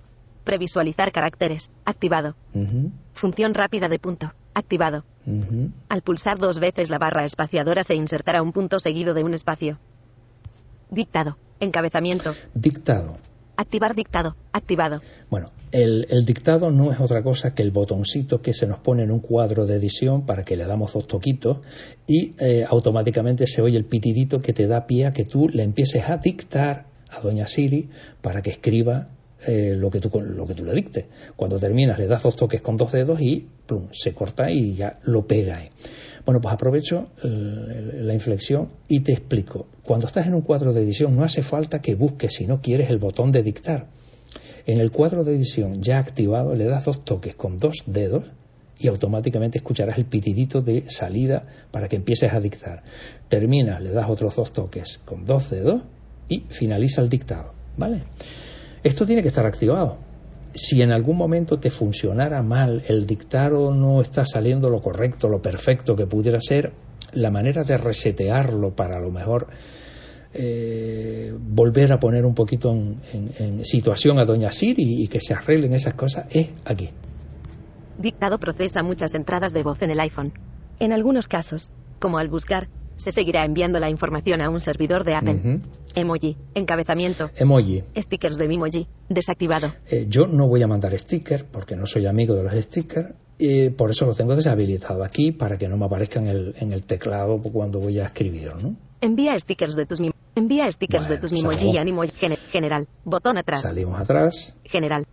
Previsualizar 0.44 1.12
caracteres. 1.12 1.72
Activado. 1.86 2.36
Función 3.14 3.56
rápida 3.56 3.90
de 3.90 3.98
punto. 3.98 4.32
Activado. 4.54 5.04
Al 5.90 6.02
pulsar 6.04 6.38
dos 6.38 6.60
veces 6.60 6.92
la 6.92 7.00
barra 7.00 7.26
espaciadora 7.26 7.84
se 7.84 7.96
insertará 7.96 8.44
un 8.44 8.52
punto 8.52 8.80
seguido 8.80 9.16
de 9.16 9.24
un 9.24 9.34
espacio. 9.34 9.80
Dictado. 10.90 11.38
Encabezamiento. 11.60 12.34
Dictado. 12.54 13.18
Activar 13.58 13.96
dictado. 13.96 14.36
Activado. 14.52 15.02
Bueno, 15.30 15.52
el, 15.72 16.08
el 16.10 16.26
dictado 16.26 16.72
no 16.72 16.92
es 16.92 17.00
otra 17.00 17.24
cosa 17.24 17.54
que 17.54 17.62
el 17.62 17.72
botoncito 17.72 18.42
que 18.42 18.54
se 18.54 18.68
nos 18.68 18.80
pone 18.80 19.04
en 19.04 19.12
un 19.12 19.20
cuadro 19.20 19.66
de 19.66 19.76
edición 19.76 20.26
para 20.26 20.44
que 20.44 20.56
le 20.56 20.66
damos 20.66 20.94
dos 20.94 21.08
toquitos 21.08 21.58
y 22.08 22.34
eh, 22.40 22.66
automáticamente 22.68 23.48
se 23.48 23.62
oye 23.62 23.78
el 23.78 23.86
pitidito 23.86 24.40
que 24.40 24.54
te 24.54 24.68
da 24.68 24.86
pie 24.86 25.08
a 25.08 25.12
que 25.12 25.26
tú 25.26 25.48
le 25.50 25.64
empieces 25.64 26.04
a 26.08 26.18
dictar 26.18 26.88
a 27.10 27.22
Doña 27.22 27.48
Siri 27.48 27.90
para 28.22 28.42
que 28.42 28.50
escriba 28.50 29.10
eh, 29.48 29.76
lo, 29.76 29.92
que 29.92 30.00
tú, 30.00 30.10
lo 30.22 30.46
que 30.46 30.54
tú 30.54 30.64
le 30.66 30.74
dictes. 30.74 31.06
Cuando 31.36 31.60
terminas 31.60 32.00
le 32.00 32.08
das 32.08 32.24
dos 32.24 32.36
toques 32.36 32.62
con 32.62 32.78
dos 32.78 32.92
dedos 32.92 33.20
y 33.22 33.48
plum, 33.66 33.90
se 33.92 34.14
corta 34.14 34.50
y 34.50 34.76
ya 34.76 35.00
lo 35.04 35.28
pega. 35.28 35.62
Bueno, 36.26 36.42
pues 36.42 36.54
aprovecho 36.54 37.10
eh, 37.24 38.00
la 38.02 38.14
inflexión 38.14 38.70
y 38.88 39.02
te 39.02 39.12
explico. 39.12 39.68
Cuando 39.84 40.08
estás 40.08 40.26
en 40.26 40.34
un 40.34 40.42
cuadro 40.42 40.74
de 40.74 40.82
edición 40.82 41.16
no 41.16 41.24
hace 41.24 41.44
falta 41.44 41.82
que 41.82 41.94
busques, 41.94 42.34
si 42.34 42.48
no 42.48 42.62
quieres, 42.62 42.90
el 42.90 42.98
botón 42.98 43.32
de 43.32 43.44
dictar. 43.44 43.88
En 44.66 44.80
el 44.80 44.90
cuadro 44.92 45.24
de 45.24 45.36
edición 45.36 45.84
ya 45.84 46.00
activado 46.00 46.56
le 46.56 46.66
das 46.66 46.86
dos 46.86 47.06
toques 47.06 47.36
con 47.36 47.58
dos 47.58 47.84
dedos 47.86 48.24
y 48.80 48.88
automáticamente 48.88 49.60
escucharás 49.60 50.00
el 50.00 50.06
pitidito 50.06 50.62
de 50.62 50.90
salida 50.90 51.46
para 51.72 51.88
que 51.88 51.96
empieces 51.96 52.34
a 52.34 52.40
dictar. 52.40 52.82
Terminas, 53.30 53.82
le 53.82 53.92
das 53.92 54.10
otros 54.10 54.36
dos 54.36 54.52
toques 54.52 55.00
con 55.06 55.26
dos 55.26 55.52
dedos 55.52 55.84
y 56.28 56.46
finaliza 56.50 57.02
el 57.02 57.10
dictado. 57.10 57.54
¿Vale? 57.78 58.02
Esto 58.84 59.06
tiene 59.06 59.22
que 59.22 59.28
estar 59.28 59.46
activado. 59.46 59.98
Si 60.56 60.82
en 60.82 60.92
algún 60.92 61.18
momento 61.18 61.58
te 61.60 61.70
funcionara 61.70 62.42
mal, 62.42 62.82
el 62.88 63.06
dictado 63.06 63.72
no 63.74 64.02
está 64.02 64.24
saliendo 64.26 64.70
lo 64.70 64.82
correcto, 64.82 65.28
lo 65.28 65.42
perfecto 65.42 65.96
que 65.96 66.08
pudiera 66.08 66.40
ser, 66.40 66.72
la 67.12 67.30
manera 67.30 67.64
de 67.64 67.76
resetearlo 67.78 68.74
para 68.74 68.96
a 68.98 69.02
lo 69.02 69.12
mejor 69.12 69.48
eh, 70.34 71.34
volver 71.38 71.92
a 71.94 72.00
poner 72.00 72.26
un 72.26 72.34
poquito 72.34 72.72
en, 72.72 73.00
en- 73.38 73.66
situación 73.66 74.18
a 74.20 74.26
Doña 74.26 74.52
Siri 74.52 75.04
y 75.04 75.08
que 75.08 75.20
se 75.20 75.34
arreglen 75.34 75.74
esas 75.74 75.94
cosas 75.94 76.26
es 76.30 76.50
aquí. 76.66 76.90
Dictado 77.98 78.38
procesa 78.38 78.82
muchas 78.84 79.14
entradas 79.16 79.54
de 79.54 79.64
voz 79.64 79.82
en 79.82 79.92
el 79.92 80.00
iPhone. 80.00 80.34
En 80.80 80.92
algunos 80.92 81.28
casos, 81.28 81.72
como 82.00 82.18
al 82.18 82.28
buscar, 82.30 82.68
se 82.98 83.12
seguirá 83.12 83.46
enviando 83.46 83.80
la 83.80 83.90
información 83.90 84.42
a 84.42 84.50
un 84.50 84.60
servidor 84.60 85.04
de 85.04 85.16
Apple. 85.16 85.36
Ujú. 85.36 85.62
Emoji. 85.96 86.38
Encabezamiento. 86.54 87.30
Emoji. 87.36 87.84
Stickers 87.98 88.38
de 88.38 88.48
Mimoji. 88.48 88.88
Desactivado. 89.10 89.74
Eh, 89.90 90.06
yo 90.10 90.28
no 90.28 90.48
voy 90.48 90.64
a 90.64 90.68
mandar 90.68 90.98
stickers 90.98 91.44
porque 91.44 91.76
no 91.76 91.86
soy 91.86 92.06
amigo 92.06 92.36
de 92.36 92.44
los 92.44 92.54
stickers 92.64 93.14
y 93.38 93.70
por 93.70 93.92
eso 93.92 94.06
los 94.06 94.16
tengo 94.18 94.36
deshabilitado 94.36 95.04
aquí 95.04 95.32
para 95.32 95.58
que 95.58 95.68
no 95.68 95.78
me 95.78 95.86
aparezcan 95.86 96.24
en 96.28 96.30
el, 96.36 96.56
en 96.60 96.72
el 96.74 96.84
teclado 96.86 97.42
cuando 97.42 97.80
voy 97.80 98.00
a 98.00 98.06
escribir, 98.06 98.52
¿no? 98.62 98.76
Envía 99.02 99.38
stickers 99.38 99.76
de 99.76 99.86
tus 99.86 100.00
Envía 100.36 100.70
stickers 100.72 101.08
Bueno, 101.08 101.16
de 101.22 101.22
tus 101.22 101.32
Mimoji 101.32 101.78
a 101.78 101.82
Animoji. 101.82 102.12
Gene- 102.18 102.38
general. 102.52 102.88
Botón 103.04 103.38
atrás. 103.38 103.62
Salimos 103.62 104.00
atrás. 104.00 104.56
General. 104.64 105.06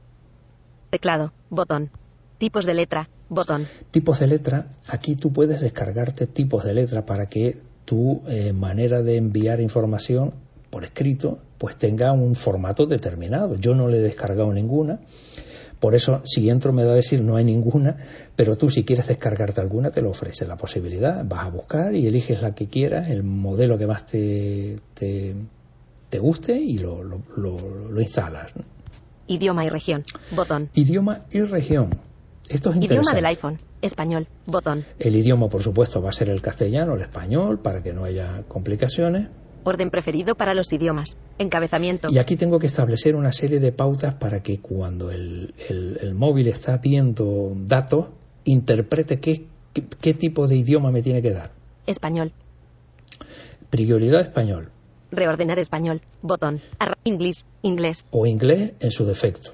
Teclado. 0.90 1.32
Botón. 1.50 1.90
Tipos 2.38 2.64
de 2.66 2.74
letra. 2.74 3.08
Botón. 3.28 3.66
Tipos 3.90 4.18
de 4.20 4.26
letra. 4.26 4.66
Aquí 4.88 5.14
tú 5.16 5.32
puedes 5.32 5.60
descargarte 5.60 6.26
tipos 6.26 6.64
de 6.64 6.74
letra 6.74 7.04
para 7.06 7.26
que 7.26 7.62
tu 7.92 8.22
eh, 8.26 8.54
manera 8.54 9.02
de 9.02 9.16
enviar 9.18 9.60
información 9.60 10.32
por 10.70 10.82
escrito 10.82 11.40
pues 11.58 11.76
tenga 11.76 12.10
un 12.12 12.34
formato 12.34 12.86
determinado. 12.86 13.56
Yo 13.56 13.74
no 13.74 13.86
le 13.86 13.98
he 13.98 14.00
descargado 14.00 14.50
ninguna. 14.50 14.98
Por 15.78 15.94
eso, 15.94 16.22
si 16.24 16.48
entro 16.48 16.72
me 16.72 16.84
da 16.84 16.92
a 16.92 16.94
decir 16.94 17.20
no 17.20 17.36
hay 17.36 17.44
ninguna, 17.44 17.98
pero 18.34 18.56
tú 18.56 18.70
si 18.70 18.82
quieres 18.84 19.06
descargarte 19.08 19.60
alguna 19.60 19.90
te 19.90 20.00
lo 20.00 20.08
ofrece 20.08 20.46
la 20.46 20.56
posibilidad. 20.56 21.22
Vas 21.26 21.44
a 21.44 21.50
buscar 21.50 21.94
y 21.94 22.06
eliges 22.06 22.40
la 22.40 22.54
que 22.54 22.68
quieras, 22.68 23.10
el 23.10 23.24
modelo 23.24 23.76
que 23.76 23.86
más 23.86 24.06
te, 24.06 24.78
te, 24.94 25.34
te 26.08 26.18
guste 26.18 26.54
y 26.58 26.78
lo, 26.78 27.04
lo, 27.04 27.20
lo- 27.36 27.90
lo 27.90 28.00
instalas. 28.00 28.52
Idioma 29.26 29.66
y 29.66 29.68
región. 29.68 30.02
Botón. 30.34 30.70
Idioma 30.74 31.26
y 31.30 31.40
región. 31.42 31.90
Esto 32.48 32.70
es 32.70 32.76
interesante. 32.76 32.86
Idioma 32.86 33.14
del 33.14 33.26
iPhone. 33.26 33.58
Español. 33.82 34.26
Botón. 34.46 34.84
El 34.98 35.14
idioma, 35.16 35.48
por 35.48 35.62
supuesto, 35.62 36.00
va 36.00 36.08
a 36.08 36.12
ser 36.12 36.28
el 36.30 36.40
castellano, 36.40 36.94
el 36.94 37.02
español, 37.02 37.58
para 37.60 37.82
que 37.82 37.92
no 37.92 38.04
haya 38.04 38.42
complicaciones. 38.48 39.28
Orden 39.64 39.90
preferido 39.90 40.34
para 40.34 40.54
los 40.54 40.72
idiomas. 40.72 41.16
Encabezamiento. 41.38 42.08
Y 42.10 42.18
aquí 42.18 42.36
tengo 42.36 42.58
que 42.58 42.66
establecer 42.66 43.14
una 43.14 43.30
serie 43.32 43.60
de 43.60 43.70
pautas 43.72 44.14
para 44.14 44.42
que 44.42 44.58
cuando 44.60 45.10
el, 45.10 45.54
el- 45.68 45.98
el 46.00 46.14
móvil 46.14 46.48
está 46.48 46.78
viendo 46.78 47.52
datos, 47.66 48.06
interprete 48.44 49.20
qué, 49.20 49.44
qué, 49.72 49.84
qué 50.00 50.14
tipo 50.14 50.48
de 50.48 50.56
idioma 50.56 50.90
me 50.90 51.02
tiene 51.02 51.22
que 51.22 51.32
dar. 51.32 51.50
Español. 51.86 52.32
Prioridad 53.70 54.20
español 54.22 54.68
Reordenar 55.10 55.58
español. 55.58 56.00
Botón. 56.22 56.60
Inglés. 57.04 57.44
Inglés. 57.62 58.04
o 58.10 58.26
inglés 58.26 58.72
en 58.80 58.90
su 58.90 59.04
defecto. 59.04 59.50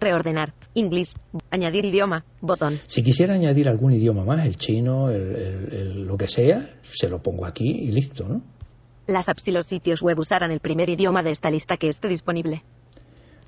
Reordenar. 0.00 0.52
Inglés. 0.74 1.14
Añadir 1.50 1.84
idioma. 1.84 2.24
Botón. 2.40 2.78
Si 2.86 3.02
quisiera 3.02 3.34
añadir 3.34 3.68
algún 3.68 3.92
idioma 3.92 4.24
más, 4.24 4.44
el 4.46 4.56
chino, 4.56 5.10
el, 5.10 5.22
el- 5.36 5.72
el- 5.72 6.04
lo 6.06 6.16
que 6.16 6.28
sea, 6.28 6.76
se 6.90 7.08
lo 7.08 7.22
pongo 7.22 7.46
aquí 7.46 7.68
y 7.68 7.92
listo, 7.92 8.28
¿no? 8.28 8.42
Las 9.06 9.28
apps 9.28 9.48
y 9.48 9.50
los 9.52 9.66
sitios 9.66 10.00
web 10.02 10.18
usarán 10.18 10.50
el 10.50 10.60
primer 10.60 10.88
idioma 10.88 11.22
de 11.22 11.30
esta 11.30 11.50
lista 11.50 11.76
que 11.76 11.88
esté 11.88 12.08
disponible. 12.08 12.62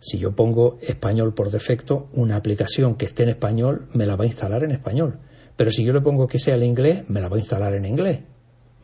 Si 0.00 0.18
yo 0.18 0.32
pongo 0.36 0.78
español 0.82 1.32
por 1.34 1.50
defecto, 1.50 2.08
una 2.12 2.36
aplicación 2.36 2.96
que 2.96 3.06
esté 3.06 3.22
en 3.22 3.30
español 3.30 3.88
me 3.94 4.04
la 4.06 4.16
va 4.16 4.24
a 4.24 4.26
instalar 4.26 4.62
en 4.64 4.70
español. 4.72 5.18
Pero 5.56 5.70
si 5.70 5.84
yo 5.84 5.94
le 5.94 6.02
pongo 6.02 6.26
que 6.28 6.38
sea 6.38 6.54
el 6.54 6.62
inglés, 6.64 7.04
me 7.08 7.20
la 7.20 7.28
va 7.28 7.36
a 7.36 7.38
instalar 7.38 7.72
en 7.74 7.86
inglés. 7.86 8.20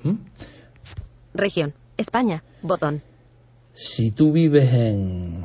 ¿Mm? 0.03 0.15
Región. 1.35 1.75
España. 1.99 2.43
Botón. 2.63 3.03
Si 3.75 4.11
tú 4.11 4.33
vives 4.33 4.73
en, 4.73 5.45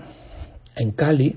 en 0.76 0.92
Cali, 0.92 1.36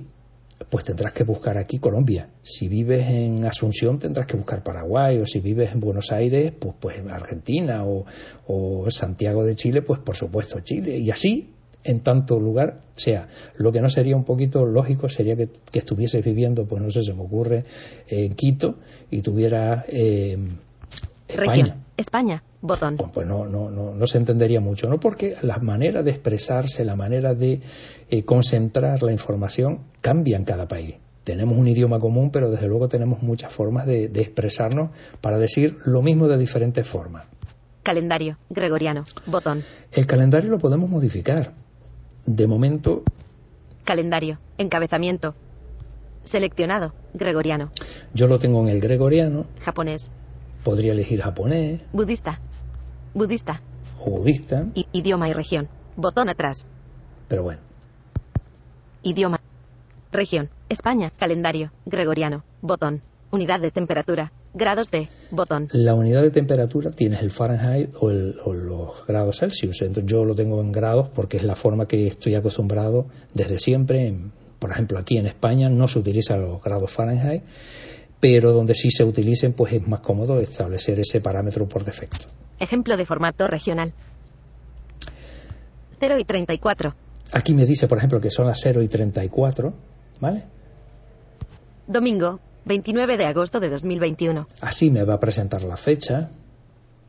pues 0.69 0.85
tendrás 0.85 1.13
que 1.13 1.25
buscar 1.25 1.57
aquí 1.57 1.79
Colombia. 1.79 2.29
Si 2.43 2.69
vives 2.69 3.09
en 3.09 3.45
Asunción, 3.45 3.99
tendrás 3.99 4.27
que 4.27 4.37
buscar 4.37 4.63
Paraguay. 4.63 5.19
O 5.19 5.27
si 5.27 5.41
vives 5.41 5.73
en 5.73 5.81
Buenos 5.81 6.13
Aires, 6.13 6.53
pues, 6.59 6.75
pues 6.79 6.99
Argentina. 7.09 7.85
O, 7.85 8.05
o 8.47 8.91
Santiago 8.91 9.45
de 9.45 9.55
Chile, 9.55 9.83
pues 9.83 10.01
por 10.01 10.17
supuesto 10.17 10.61
Chile. 10.61 10.99
Y 10.99 11.11
así 11.11 11.55
en 11.85 12.01
tanto 12.01 12.39
lugar 12.39 12.81
sea. 12.95 13.29
Lo 13.57 13.73
que 13.73 13.81
no 13.81 13.89
sería 13.89 14.17
un 14.17 14.25
poquito 14.25 14.67
lógico 14.67 15.09
sería 15.09 15.37
que, 15.37 15.49
que 15.71 15.79
estuvieses 15.79 16.25
viviendo, 16.25 16.67
pues 16.67 16.83
no 16.83 16.91
sé, 16.91 17.03
se 17.03 17.15
me 17.15 17.23
ocurre, 17.23 17.65
en 18.09 18.33
Quito 18.35 18.77
y 19.11 19.23
tuviera 19.23 19.85
eh, 19.89 20.37
España. 21.29 21.77
España. 22.01 22.43
Botón. 22.61 22.97
Pues, 22.97 23.11
pues 23.13 23.27
no, 23.27 23.47
no, 23.47 23.71
no, 23.71 23.95
no 23.95 24.07
se 24.07 24.19
entendería 24.19 24.61
mucho, 24.61 24.89
¿no? 24.89 24.99
Porque 24.99 25.37
la 25.43 25.59
manera 25.59 26.03
de 26.03 26.11
expresarse, 26.11 26.85
la 26.85 26.97
manera 26.97 27.35
de 27.35 27.61
eh, 28.11 28.25
concentrar 28.25 29.03
la 29.03 29.13
información 29.13 29.81
cambia 30.01 30.37
en 30.37 30.45
cada 30.45 30.67
país. 30.67 30.97
Tenemos 31.25 31.57
un 31.57 31.69
idioma 31.69 32.01
común, 32.01 32.31
pero 32.31 32.51
desde 32.51 32.67
luego 32.67 32.89
tenemos 32.89 33.23
muchas 33.23 33.53
formas 33.53 33.87
de, 33.87 34.09
de 34.09 34.21
expresarnos 34.21 34.91
para 35.21 35.39
decir 35.39 35.77
lo 35.85 36.03
mismo 36.03 36.29
de 36.29 36.39
diferentes 36.39 36.87
formas. 36.87 37.27
Calendario. 37.83 38.37
Gregoriano. 38.49 39.05
Botón. 39.27 39.63
El 39.93 40.07
calendario 40.07 40.51
lo 40.51 40.59
podemos 40.59 40.91
modificar. 40.91 41.53
De 42.27 42.47
momento, 42.47 43.03
Calendario. 43.85 44.39
Encabezamiento. 44.59 45.35
Seleccionado. 46.25 46.93
Gregoriano. 47.15 47.71
yo 48.15 48.27
lo 48.27 48.39
tengo 48.39 48.63
en 48.63 48.69
el 48.69 48.81
gregoriano, 48.81 49.47
Japonés. 49.65 50.11
Podría 50.65 50.93
elegir 50.93 51.21
japonés 51.21 51.83
Budista. 51.93 52.41
Budista. 53.15 53.61
o 54.05 54.11
budista, 54.11 54.67
I- 54.75 54.87
idioma 54.93 55.29
y 55.29 55.33
región. 55.33 55.69
Botón 55.97 56.29
atrás. 56.29 56.67
pero 57.29 57.43
bueno, 57.43 57.61
Idioma. 59.03 59.41
Región. 60.13 60.51
España. 60.69 61.11
Calendario. 61.19 61.73
Gregoriano. 61.87 62.45
Botón. 62.61 63.03
Unidad 63.31 63.61
de 63.61 63.71
temperatura. 63.71 64.33
Grados 64.53 64.91
de. 64.91 65.09
Botón. 65.31 65.69
La 65.73 65.95
unidad 65.95 66.23
de 66.23 66.31
temperatura 66.31 66.91
tienes 66.91 67.23
el 67.23 67.31
Fahrenheit 67.31 67.91
o, 68.01 68.11
el- 68.11 68.37
o 68.45 68.53
los 68.53 69.07
grados 69.07 69.39
Celsius. 69.39 69.81
Entonces 69.83 70.05
yo 70.11 70.25
lo 70.25 70.35
tengo 70.35 70.61
en 70.61 70.73
grados 70.73 71.09
porque 71.15 71.37
es 71.39 71.45
la 71.45 71.55
forma 71.57 71.87
que 71.87 72.07
estoy 72.09 72.35
acostumbrado 72.35 73.07
desde 73.33 73.59
siempre. 73.59 74.15
Por 74.59 74.71
ejemplo, 74.73 74.99
aquí 74.99 75.17
en 75.17 75.27
España 75.27 75.69
no 75.71 75.87
se 75.89 75.99
utilizan 76.01 76.43
los 76.43 76.63
grados 76.63 76.91
Fahrenheit, 76.91 77.43
pero 78.21 78.53
donde 78.53 78.75
sí 78.75 78.91
se 78.91 79.05
utilicen, 79.05 79.55
pues 79.55 79.73
es 79.73 79.87
más 79.89 80.01
cómodo 80.01 80.39
establecer 80.39 81.01
ese 81.01 81.21
parámetro 81.21 81.67
por 81.67 81.85
defecto. 81.85 82.27
Ejemplo 82.59 82.97
de 82.97 83.07
formato 83.07 83.47
regional. 83.47 83.93
0 85.99 86.17
y 86.19 86.25
34. 86.25 86.95
Aquí 87.33 87.55
me 87.55 87.65
dice, 87.65 87.89
por 87.89 87.99
ejemplo, 87.99 88.21
que 88.21 88.31
son 88.31 88.47
las 88.47 88.61
0 88.63 88.83
y 88.83 88.89
34, 88.89 89.73
¿vale? 90.21 90.45
Domingo. 91.87 92.41
29 92.67 93.17
de 93.17 93.25
agosto 93.25 93.59
de 93.59 93.71
2021. 93.71 94.47
Así 94.61 94.91
me 94.91 95.03
va 95.05 95.15
a 95.15 95.21
presentar 95.21 95.63
la 95.63 95.79
fecha, 95.79 96.29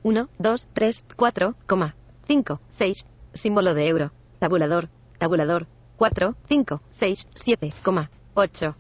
1, 0.04 0.30
2, 0.40 0.68
3, 0.74 1.04
4, 1.16 1.56
5, 2.28 2.62
6. 2.68 3.06
Símbolo 3.34 3.74
de 3.74 3.88
euro. 3.88 4.12
Tabulador. 4.40 4.90
Tabulador. 5.20 5.68
4, 5.98 6.36
5, 6.48 6.82
6, 6.90 7.28
7, 7.36 7.74
8. 8.34 8.76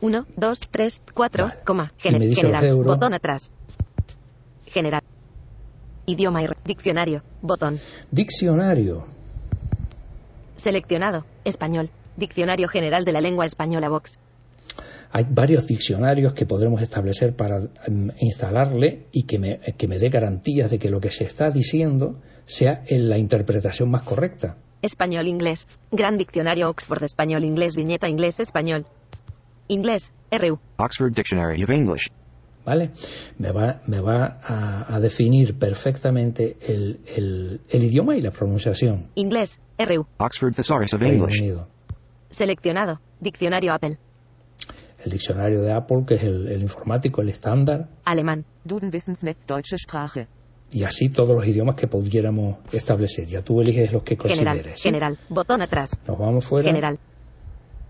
1, 0.00 0.26
2, 0.36 0.60
3, 0.70 1.02
4, 1.14 1.44
Vale. 1.44 1.58
coma. 1.64 1.92
Gener- 1.98 2.34
general. 2.34 2.76
Botón 2.84 3.14
atrás. 3.14 3.50
General. 4.66 5.02
Idioma 6.06 6.42
y 6.42 6.46
diccionario. 6.64 7.22
Botón. 7.42 7.78
diccionario, 8.10 9.04
Seleccionado. 10.56 11.24
Español. 11.44 11.90
Diccionario 12.16 12.68
general 12.68 13.04
de 13.04 13.12
la 13.12 13.20
lengua 13.20 13.46
española 13.46 13.88
Vox. 13.88 14.18
Hay 15.12 15.24
varios 15.30 15.66
diccionarios 15.66 16.32
que 16.34 16.46
podremos 16.46 16.82
establecer 16.82 17.34
para 17.36 17.60
mm, 17.60 18.10
instalarle 18.20 19.06
y 19.12 19.22
que 19.22 19.38
me, 19.38 19.58
que 19.60 19.88
me 19.88 19.98
dé 19.98 20.08
garantías 20.10 20.70
de 20.70 20.78
que 20.78 20.90
lo 20.90 21.00
que 21.00 21.10
se 21.10 21.24
está 21.24 21.50
diciendo 21.50 22.20
sea 22.44 22.82
en 22.86 23.08
la 23.08 23.18
interpretación 23.18 23.90
más 23.90 24.02
correcta. 24.02 24.56
Español 24.82 25.26
inglés. 25.28 25.66
Gran 25.90 26.18
diccionario 26.18 26.68
Oxford 26.68 27.02
español 27.04 27.44
inglés 27.44 27.74
viñeta 27.76 28.08
inglés 28.08 28.40
español. 28.40 28.86
Inglés. 29.68 30.12
RU. 30.30 30.58
Oxford 30.78 31.12
Dictionary 31.14 31.62
of 31.62 31.70
English. 31.70 32.08
¿Vale? 32.66 32.90
Me 33.38 33.50
va, 33.50 33.80
me 33.86 34.00
va 34.00 34.38
a, 34.42 34.94
a 34.94 35.00
definir 35.00 35.58
perfectamente 35.58 36.56
el, 36.60 37.00
el- 37.16 37.60
el 37.70 37.84
idioma 37.84 38.16
y 38.16 38.20
la 38.20 38.30
pronunciación. 38.30 39.08
Inglés. 39.14 39.58
RU. 39.78 40.06
Oxford 40.18 40.54
Thesaurus 40.54 40.92
of 40.92 41.02
English. 41.02 41.40
Unido. 41.40 41.68
Seleccionado. 42.30 43.00
Diccionario 43.20 43.72
Apple. 43.72 43.96
El 45.04 45.12
diccionario 45.12 45.62
de 45.62 45.72
Apple, 45.72 46.04
que 46.06 46.14
es 46.16 46.22
el, 46.24 46.48
el 46.48 46.60
informático, 46.60 47.22
el 47.22 47.28
estándar, 47.30 47.88
Alemán. 48.04 48.44
Duden 48.64 48.90
Wissensnetz 48.92 49.46
Deutsche 49.46 49.78
Sprache. 49.78 50.26
y 50.70 50.82
así 50.82 51.08
todos 51.08 51.34
los 51.34 51.46
idiomas 51.46 51.76
que 51.76 51.86
pudiéramos 51.86 52.56
establecer. 52.72 53.26
Ya 53.26 53.40
tú 53.42 53.60
eliges 53.62 53.92
los 53.92 54.02
que 54.02 54.16
General. 54.16 54.44
consideres. 54.56 54.78
¿sí? 54.80 54.88
General. 54.88 55.18
Botón 55.30 55.62
atrás. 55.62 55.92
Nos 56.06 56.18
vamos 56.18 56.44
fuera. 56.44 56.68
General. 56.68 56.98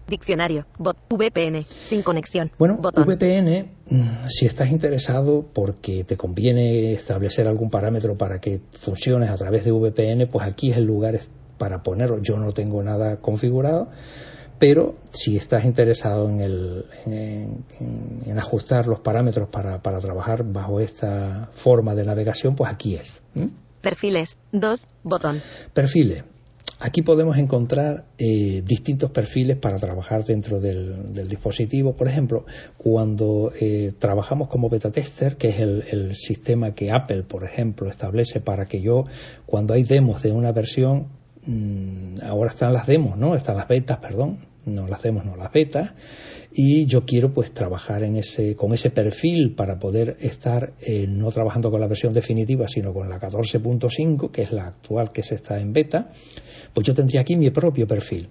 Diccionario. 0.08 0.66
Bot. 0.78 0.96
VPN. 1.10 1.64
Sin 1.82 2.02
conexión. 2.02 2.50
Bueno, 2.58 2.76
Botón. 2.80 3.04
VPN, 3.06 3.70
mm, 3.90 4.28
si 4.28 4.46
estás 4.46 4.70
interesado 4.70 5.44
porque 5.52 6.04
te 6.04 6.16
conviene 6.16 6.92
establecer 6.94 7.46
algún 7.46 7.70
parámetro 7.70 8.16
para 8.16 8.40
que 8.40 8.60
funciones 8.72 9.30
a 9.30 9.34
través 9.36 9.64
de 9.64 9.72
VPN, 9.72 10.26
pues 10.26 10.46
aquí 10.46 10.70
es 10.70 10.78
el 10.78 10.84
lugar 10.84 11.18
para 11.58 11.82
ponerlo. 11.82 12.20
Yo 12.22 12.38
no 12.38 12.52
tengo 12.52 12.82
nada 12.82 13.16
configurado, 13.20 13.88
pero 14.58 14.96
si 15.12 15.36
estás 15.36 15.64
interesado 15.64 16.28
en, 16.28 16.40
el, 16.40 16.84
en, 17.06 17.64
en- 17.80 18.22
en 18.26 18.38
ajustar 18.38 18.86
los 18.86 19.00
parámetros 19.00 19.48
para, 19.50 19.82
para 19.82 19.98
trabajar 19.98 20.42
bajo 20.44 20.80
esta 20.80 21.50
forma 21.54 21.94
de 21.94 22.04
navegación, 22.04 22.54
pues 22.56 22.72
aquí 22.72 22.94
es. 22.96 23.12
Perfiles. 23.82 24.36
2. 24.52 24.86
Botón. 25.04 25.40
Perfiles. 25.72 26.24
Aquí 26.80 27.02
podemos 27.02 27.36
encontrar 27.38 28.04
eh, 28.18 28.62
distintos 28.64 29.10
perfiles 29.10 29.56
para 29.56 29.78
trabajar 29.78 30.22
dentro 30.24 30.60
del, 30.60 31.12
del 31.12 31.26
dispositivo. 31.26 31.96
Por 31.96 32.06
ejemplo, 32.06 32.44
cuando 32.76 33.52
eh, 33.60 33.92
trabajamos 33.98 34.48
como 34.48 34.68
beta 34.68 34.92
tester, 34.92 35.36
que 35.36 35.48
es 35.48 35.58
el, 35.58 35.84
el 35.90 36.14
sistema 36.14 36.74
que 36.74 36.92
Apple, 36.92 37.24
por 37.24 37.42
ejemplo, 37.42 37.90
establece 37.90 38.40
para 38.40 38.66
que 38.66 38.80
yo, 38.80 39.04
cuando 39.44 39.74
hay 39.74 39.82
demos 39.82 40.22
de 40.22 40.30
una 40.30 40.52
versión, 40.52 41.08
mm, 41.46 42.22
ahora 42.22 42.50
están 42.50 42.72
las 42.72 42.86
demos, 42.86 43.18
¿no? 43.18 43.34
Están 43.34 43.56
las 43.56 43.66
betas, 43.66 43.98
perdón, 43.98 44.38
no 44.64 44.86
las 44.86 45.02
demos, 45.02 45.24
no 45.24 45.34
las 45.34 45.52
betas, 45.52 45.94
y 46.52 46.86
yo 46.86 47.04
quiero 47.04 47.32
pues 47.32 47.52
trabajar 47.52 48.02
en 48.02 48.16
ese, 48.16 48.54
con 48.56 48.72
ese 48.72 48.90
perfil 48.90 49.54
para 49.54 49.78
poder 49.78 50.16
estar 50.20 50.72
eh, 50.80 51.06
no 51.06 51.30
trabajando 51.30 51.70
con 51.70 51.80
la 51.80 51.88
versión 51.88 52.12
definitiva, 52.12 52.66
sino 52.68 52.92
con 52.92 53.08
la 53.08 53.20
14.5, 53.20 54.30
que 54.30 54.42
es 54.42 54.52
la 54.52 54.66
actual 54.66 55.12
que 55.12 55.22
se 55.22 55.34
está 55.34 55.60
en 55.60 55.72
beta, 55.72 56.10
pues 56.72 56.86
yo 56.86 56.94
tendría 56.94 57.20
aquí 57.20 57.36
mi 57.36 57.50
propio 57.50 57.86
perfil. 57.86 58.28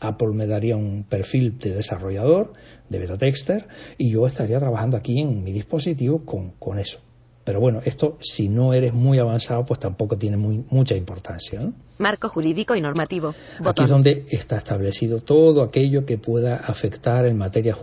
Apple 0.00 0.30
me 0.32 0.46
daría 0.46 0.76
un 0.76 1.04
perfil 1.04 1.58
de 1.58 1.74
desarrollador, 1.74 2.54
de 2.88 2.98
beta 2.98 3.18
tester, 3.18 3.68
y 3.98 4.10
yo 4.10 4.26
estaría 4.26 4.58
trabajando 4.58 4.96
aquí 4.96 5.20
en 5.20 5.44
mi 5.44 5.52
dispositivo 5.52 6.24
con, 6.24 6.52
con 6.52 6.78
eso. 6.78 7.00
Pero 7.44 7.58
bueno, 7.58 7.80
esto 7.84 8.18
si 8.20 8.48
no 8.48 8.74
eres 8.74 8.92
muy 8.92 9.18
avanzado, 9.18 9.64
pues 9.64 9.80
tampoco 9.80 10.16
tiene 10.16 10.36
muy, 10.36 10.64
mucha 10.70 10.94
importancia. 10.94 11.58
¿no? 11.60 11.72
Marco 11.98 12.28
jurídico 12.28 12.74
y 12.76 12.82
normativo. 12.82 13.34
Aquí 13.64 13.82
es 13.82 13.88
donde 13.88 14.26
está 14.28 14.56
establecido 14.56 15.20
todo 15.20 15.62
aquello 15.62 16.04
que 16.04 16.18
pueda 16.18 16.56
afectar 16.56 17.24
en 17.24 17.38
materia 17.38 17.76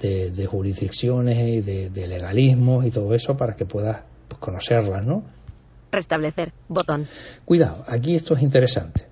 de, 0.00 0.30
de 0.30 0.46
jurisdicciones 0.46 1.38
y 1.38 1.60
de, 1.62 1.88
de 1.88 2.06
legalismos 2.06 2.84
y 2.84 2.90
todo 2.90 3.14
eso 3.14 3.34
para 3.36 3.56
que 3.56 3.64
puedas 3.64 4.02
pues, 4.28 4.38
conocerlas, 4.38 5.04
¿no? 5.04 5.24
Restablecer. 5.90 6.52
Botón. 6.68 7.06
Cuidado, 7.44 7.84
aquí 7.86 8.14
esto 8.14 8.34
es 8.34 8.42
interesante. 8.42 9.06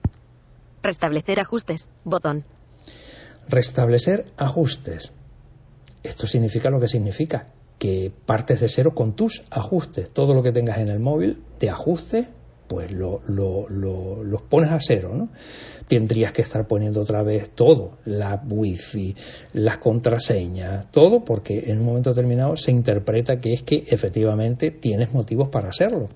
Restablecer 0.82 1.40
ajustes. 1.40 1.90
Botón. 2.04 2.44
Restablecer 3.48 4.26
ajustes. 4.36 5.12
Esto 6.02 6.26
significa 6.26 6.70
lo 6.70 6.80
que 6.80 6.88
significa, 6.88 7.48
que 7.80 8.12
partes 8.26 8.60
de 8.60 8.68
cero 8.68 8.92
con 8.94 9.16
tus 9.16 9.42
ajustes. 9.50 10.10
Todo 10.10 10.34
lo 10.34 10.42
que 10.44 10.52
tengas 10.52 10.78
en 10.78 10.88
el 10.88 11.00
móvil 11.00 11.42
de 11.58 11.70
ajustes, 11.70 12.28
pues 12.68 12.92
lo, 12.92 13.20
lo- 13.26 13.66
lo- 13.68 14.22
los 14.22 14.42
pones 14.42 14.70
a 14.70 14.78
cero, 14.80 15.12
¿no? 15.16 15.30
Tendrías 15.88 16.32
que 16.32 16.42
estar 16.42 16.68
poniendo 16.68 17.00
otra 17.00 17.22
vez 17.24 17.50
todo, 17.50 17.98
la 18.04 18.40
wifi, 18.48 19.16
las 19.54 19.78
contraseñas, 19.78 20.90
todo, 20.92 21.24
porque 21.24 21.64
en 21.70 21.78
un 21.80 21.86
momento 21.86 22.10
determinado 22.10 22.54
se 22.56 22.70
interpreta 22.70 23.40
que 23.40 23.54
es 23.54 23.62
que 23.64 23.84
efectivamente 23.88 24.70
tienes 24.70 25.12
motivos 25.12 25.48
para 25.48 25.70
hacerlo, 25.70 26.08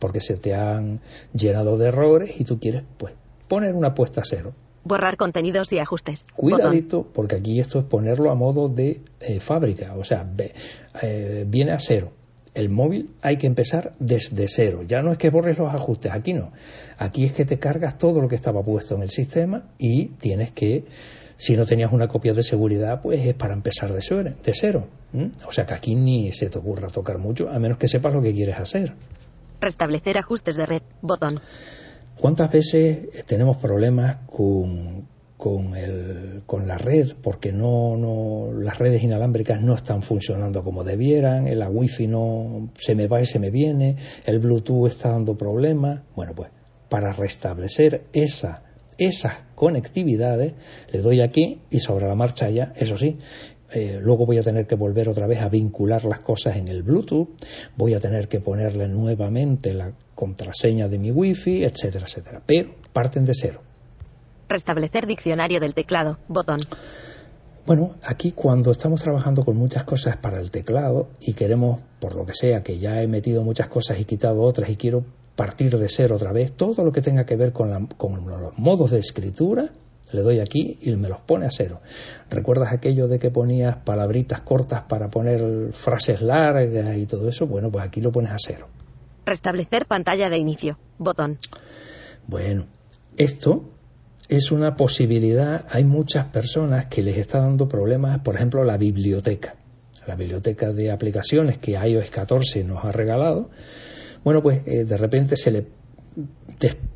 porque 0.00 0.20
se 0.20 0.36
te 0.36 0.54
han 0.54 1.00
llenado 1.32 1.78
de 1.78 1.88
errores 1.88 2.38
y 2.38 2.44
tú 2.44 2.58
quieres, 2.58 2.82
pues, 2.98 3.14
poner 3.48 3.74
una 3.74 3.94
puesta 3.94 4.20
a 4.22 4.24
cero. 4.26 4.52
Borrar 4.84 5.16
contenidos 5.16 5.72
y 5.72 5.78
ajustes. 5.78 6.24
Botón. 6.36 6.50
Cuidadito, 6.58 7.06
porque 7.12 7.36
aquí 7.36 7.60
esto 7.60 7.78
es 7.78 7.84
ponerlo 7.84 8.30
a 8.30 8.34
modo 8.34 8.68
de 8.68 9.00
eh, 9.20 9.40
fábrica, 9.40 9.94
o 9.96 10.04
sea, 10.04 10.24
ve- 10.28 10.52
eh, 11.02 11.44
viene 11.46 11.72
a 11.72 11.78
cero. 11.78 12.12
El 12.54 12.68
móvil 12.68 13.10
hay 13.22 13.38
que 13.38 13.46
empezar 13.46 13.92
desde 13.98 14.46
cero. 14.48 14.82
Ya 14.86 15.00
no 15.00 15.12
es 15.12 15.18
que 15.18 15.30
borres 15.30 15.56
los 15.56 15.72
ajustes, 15.72 16.12
aquí 16.12 16.34
no. 16.34 16.52
Aquí 16.98 17.24
es 17.24 17.32
que 17.32 17.44
te 17.46 17.58
cargas 17.58 17.96
todo 17.96 18.20
lo 18.20 18.28
que 18.28 18.34
estaba 18.34 18.62
puesto 18.62 18.94
en 18.96 19.02
el 19.02 19.10
sistema 19.10 19.70
y 19.78 20.08
tienes 20.20 20.50
que, 20.52 20.84
si 21.38 21.56
no 21.56 21.64
tenías 21.64 21.92
una 21.92 22.08
copia 22.08 22.34
de 22.34 22.42
seguridad, 22.42 23.00
pues 23.00 23.24
es 23.26 23.34
para 23.34 23.54
empezar 23.54 23.90
de 23.94 24.00
cero. 24.02 24.30
De 24.44 24.52
cero. 24.52 24.86
O 25.48 25.52
sea 25.52 25.64
que 25.64 25.72
aquí 25.74 25.94
ni 25.94 26.30
se 26.32 26.50
te 26.50 26.58
ocurra 26.58 26.88
tocar 26.88 27.16
mucho, 27.18 27.48
a 27.48 27.58
menos 27.58 27.78
que 27.78 27.88
sepas 27.88 28.12
lo 28.14 28.20
que 28.20 28.34
quieres 28.34 28.58
hacer. 28.58 28.92
Restablecer 29.60 30.18
ajustes 30.18 30.56
de 30.56 30.66
red. 30.66 30.82
Botón. 31.00 31.40
¿Cuántas 32.22 32.52
veces 32.52 33.08
tenemos 33.26 33.56
problemas 33.56 34.18
con, 34.26 35.08
con, 35.36 35.74
el, 35.74 36.42
con 36.46 36.68
la 36.68 36.78
red? 36.78 37.16
Porque 37.20 37.50
no, 37.50 37.96
no, 37.96 38.52
las 38.60 38.78
redes 38.78 39.02
inalámbricas 39.02 39.60
no 39.60 39.74
están 39.74 40.02
funcionando 40.02 40.62
como 40.62 40.84
debieran, 40.84 41.48
la 41.58 41.68
wifi 41.68 42.06
no 42.06 42.70
se 42.78 42.94
me 42.94 43.08
va 43.08 43.20
y 43.20 43.26
se 43.26 43.40
me 43.40 43.50
viene, 43.50 43.96
el 44.24 44.38
Bluetooth 44.38 44.86
está 44.86 45.08
dando 45.08 45.36
problemas. 45.36 46.02
Bueno, 46.14 46.32
pues 46.36 46.50
para 46.88 47.12
restablecer 47.12 48.04
esa, 48.12 48.62
esas 48.98 49.40
conectividades, 49.56 50.52
le 50.92 51.00
doy 51.00 51.22
aquí 51.22 51.62
y 51.70 51.80
sobre 51.80 52.06
la 52.06 52.14
marcha 52.14 52.48
ya, 52.50 52.72
eso 52.76 52.96
sí, 52.96 53.18
eh, 53.72 53.98
luego 54.00 54.26
voy 54.26 54.38
a 54.38 54.42
tener 54.42 54.68
que 54.68 54.76
volver 54.76 55.08
otra 55.08 55.26
vez 55.26 55.40
a 55.40 55.48
vincular 55.48 56.04
las 56.04 56.20
cosas 56.20 56.56
en 56.56 56.68
el 56.68 56.84
Bluetooth, 56.84 57.30
voy 57.76 57.94
a 57.94 57.98
tener 57.98 58.28
que 58.28 58.38
ponerle 58.38 58.86
nuevamente 58.86 59.74
la 59.74 59.92
contraseña 60.22 60.86
de 60.86 60.98
mi 60.98 61.10
wifi, 61.10 61.64
etcétera, 61.64 62.04
etcétera. 62.06 62.40
Pero 62.46 62.70
parten 62.92 63.24
de 63.24 63.32
cero. 63.34 63.60
Restablecer 64.48 65.04
diccionario 65.06 65.58
del 65.58 65.74
teclado. 65.74 66.18
Botón. 66.28 66.60
Bueno, 67.66 67.94
aquí 68.04 68.30
cuando 68.30 68.70
estamos 68.70 69.02
trabajando 69.02 69.44
con 69.44 69.56
muchas 69.56 69.82
cosas 69.82 70.16
para 70.18 70.38
el 70.40 70.52
teclado 70.52 71.08
y 71.20 71.32
queremos, 71.34 71.82
por 72.00 72.14
lo 72.14 72.24
que 72.24 72.34
sea, 72.34 72.62
que 72.62 72.78
ya 72.78 73.02
he 73.02 73.08
metido 73.08 73.42
muchas 73.42 73.66
cosas 73.68 73.98
y 73.98 74.04
quitado 74.04 74.40
otras 74.42 74.70
y 74.70 74.76
quiero 74.76 75.04
partir 75.34 75.76
de 75.76 75.88
cero 75.88 76.14
otra 76.16 76.32
vez, 76.32 76.52
todo 76.52 76.84
lo 76.84 76.92
que 76.92 77.00
tenga 77.00 77.24
que 77.26 77.34
ver 77.36 77.52
con, 77.52 77.70
la- 77.70 77.86
con 77.96 78.24
los 78.26 78.56
modos 78.58 78.90
de 78.92 78.98
escritura, 79.00 79.70
le 80.12 80.20
doy 80.22 80.38
aquí 80.40 80.78
y 80.82 80.94
me 80.96 81.08
los 81.08 81.20
pone 81.22 81.46
a 81.46 81.50
cero. 81.50 81.80
¿Recuerdas 82.30 82.72
aquello 82.72 83.08
de 83.08 83.18
que 83.18 83.30
ponías 83.30 83.76
palabritas 83.84 84.42
cortas 84.42 84.82
para 84.88 85.08
poner 85.08 85.72
frases 85.72 86.20
largas 86.20 86.96
y 86.98 87.06
todo 87.06 87.28
eso? 87.28 87.46
Bueno, 87.46 87.70
pues 87.70 87.84
aquí 87.84 88.00
lo 88.02 88.12
pones 88.12 88.30
a 88.32 88.36
cero. 88.38 88.66
Restablecer 89.24 89.86
pantalla 89.86 90.28
de 90.28 90.38
inicio. 90.38 90.78
Botón. 90.98 91.38
Bueno, 92.26 92.66
esto 93.16 93.72
es 94.28 94.50
una 94.50 94.76
posibilidad. 94.76 95.66
Hay 95.68 95.84
muchas 95.84 96.28
personas 96.28 96.86
que 96.86 97.02
les 97.02 97.18
está 97.18 97.40
dando 97.40 97.68
problemas, 97.68 98.20
por 98.20 98.36
ejemplo, 98.36 98.64
la 98.64 98.76
biblioteca. 98.76 99.54
La 100.06 100.16
biblioteca 100.16 100.72
de 100.72 100.90
aplicaciones 100.90 101.58
que 101.58 101.72
iOS 101.72 102.10
14 102.10 102.64
nos 102.64 102.84
ha 102.84 102.92
regalado. 102.92 103.50
Bueno, 104.24 104.42
pues 104.42 104.62
eh, 104.66 104.84
de 104.84 104.96
repente 104.96 105.36
se 105.36 105.50
le 105.50 105.66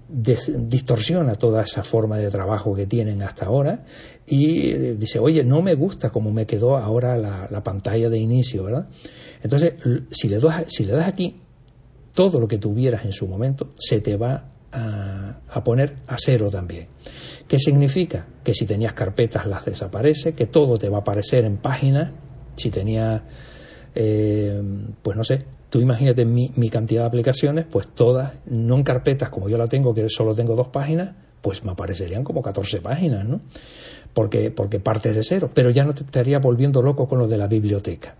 distorsiona 0.08 1.34
toda 1.34 1.62
esa 1.62 1.82
forma 1.82 2.18
de 2.18 2.30
trabajo 2.30 2.74
que 2.74 2.86
tienen 2.86 3.22
hasta 3.22 3.46
ahora 3.46 3.84
y 4.26 4.70
eh, 4.70 4.94
dice, 4.94 5.18
oye, 5.18 5.42
no 5.42 5.62
me 5.62 5.74
gusta 5.74 6.10
cómo 6.10 6.32
me 6.32 6.46
quedó 6.46 6.76
ahora 6.76 7.16
la, 7.16 7.48
la 7.50 7.62
pantalla 7.62 8.08
de 8.08 8.18
inicio, 8.18 8.64
¿verdad? 8.64 8.88
Entonces, 9.42 9.74
si 10.10 10.28
le, 10.28 10.38
das, 10.38 10.64
si 10.68 10.84
le 10.84 10.92
das 10.92 11.08
aquí, 11.08 11.42
todo 12.16 12.40
lo 12.40 12.48
que 12.48 12.56
tuvieras 12.56 13.04
en 13.04 13.12
su 13.12 13.28
momento 13.28 13.74
se 13.78 14.00
te 14.00 14.16
va 14.16 14.44
a, 14.72 15.62
poner 15.62 15.96
a 16.06 16.16
cero 16.18 16.50
también. 16.50 16.88
¿Qué 17.46 17.58
significa? 17.58 18.26
Que 18.42 18.54
si 18.54 18.66
tenías 18.66 18.94
carpetas 18.94 19.46
las 19.46 19.66
desaparece, 19.66 20.32
que 20.32 20.46
todo 20.46 20.78
te 20.78 20.88
va 20.88 20.98
a 20.98 21.00
aparecer 21.02 21.44
en 21.44 21.58
páginas, 21.58 22.12
si 22.56 22.70
tenías, 22.70 23.20
eh, 23.94 24.62
pues 25.02 25.16
no 25.16 25.24
sé, 25.24 25.44
tú 25.68 25.78
imagínate 25.78 26.24
mi, 26.24 26.50
mi 26.56 26.70
cantidad 26.70 27.02
de 27.02 27.08
aplicaciones, 27.08 27.66
pues 27.70 27.88
todas, 27.88 28.32
no 28.46 28.76
en 28.76 28.82
carpetas 28.82 29.28
como 29.28 29.50
yo 29.50 29.58
la 29.58 29.66
tengo, 29.66 29.92
que 29.92 30.08
solo 30.08 30.34
tengo 30.34 30.56
dos 30.56 30.68
páginas, 30.68 31.14
pues 31.42 31.64
me 31.64 31.72
aparecerían 31.72 32.24
como 32.24 32.40
14 32.40 32.80
páginas, 32.80 33.28
¿no? 33.28 33.42
Porque, 34.14 34.50
porque 34.50 34.80
partes 34.80 35.14
de 35.14 35.22
cero, 35.22 35.50
pero 35.54 35.70
ya 35.70 35.84
no 35.84 35.92
te 35.92 36.02
estaría 36.02 36.38
volviendo 36.38 36.80
loco 36.80 37.06
con 37.06 37.18
lo 37.18 37.28
de 37.28 37.36
la 37.36 37.46
biblioteca. 37.46 38.14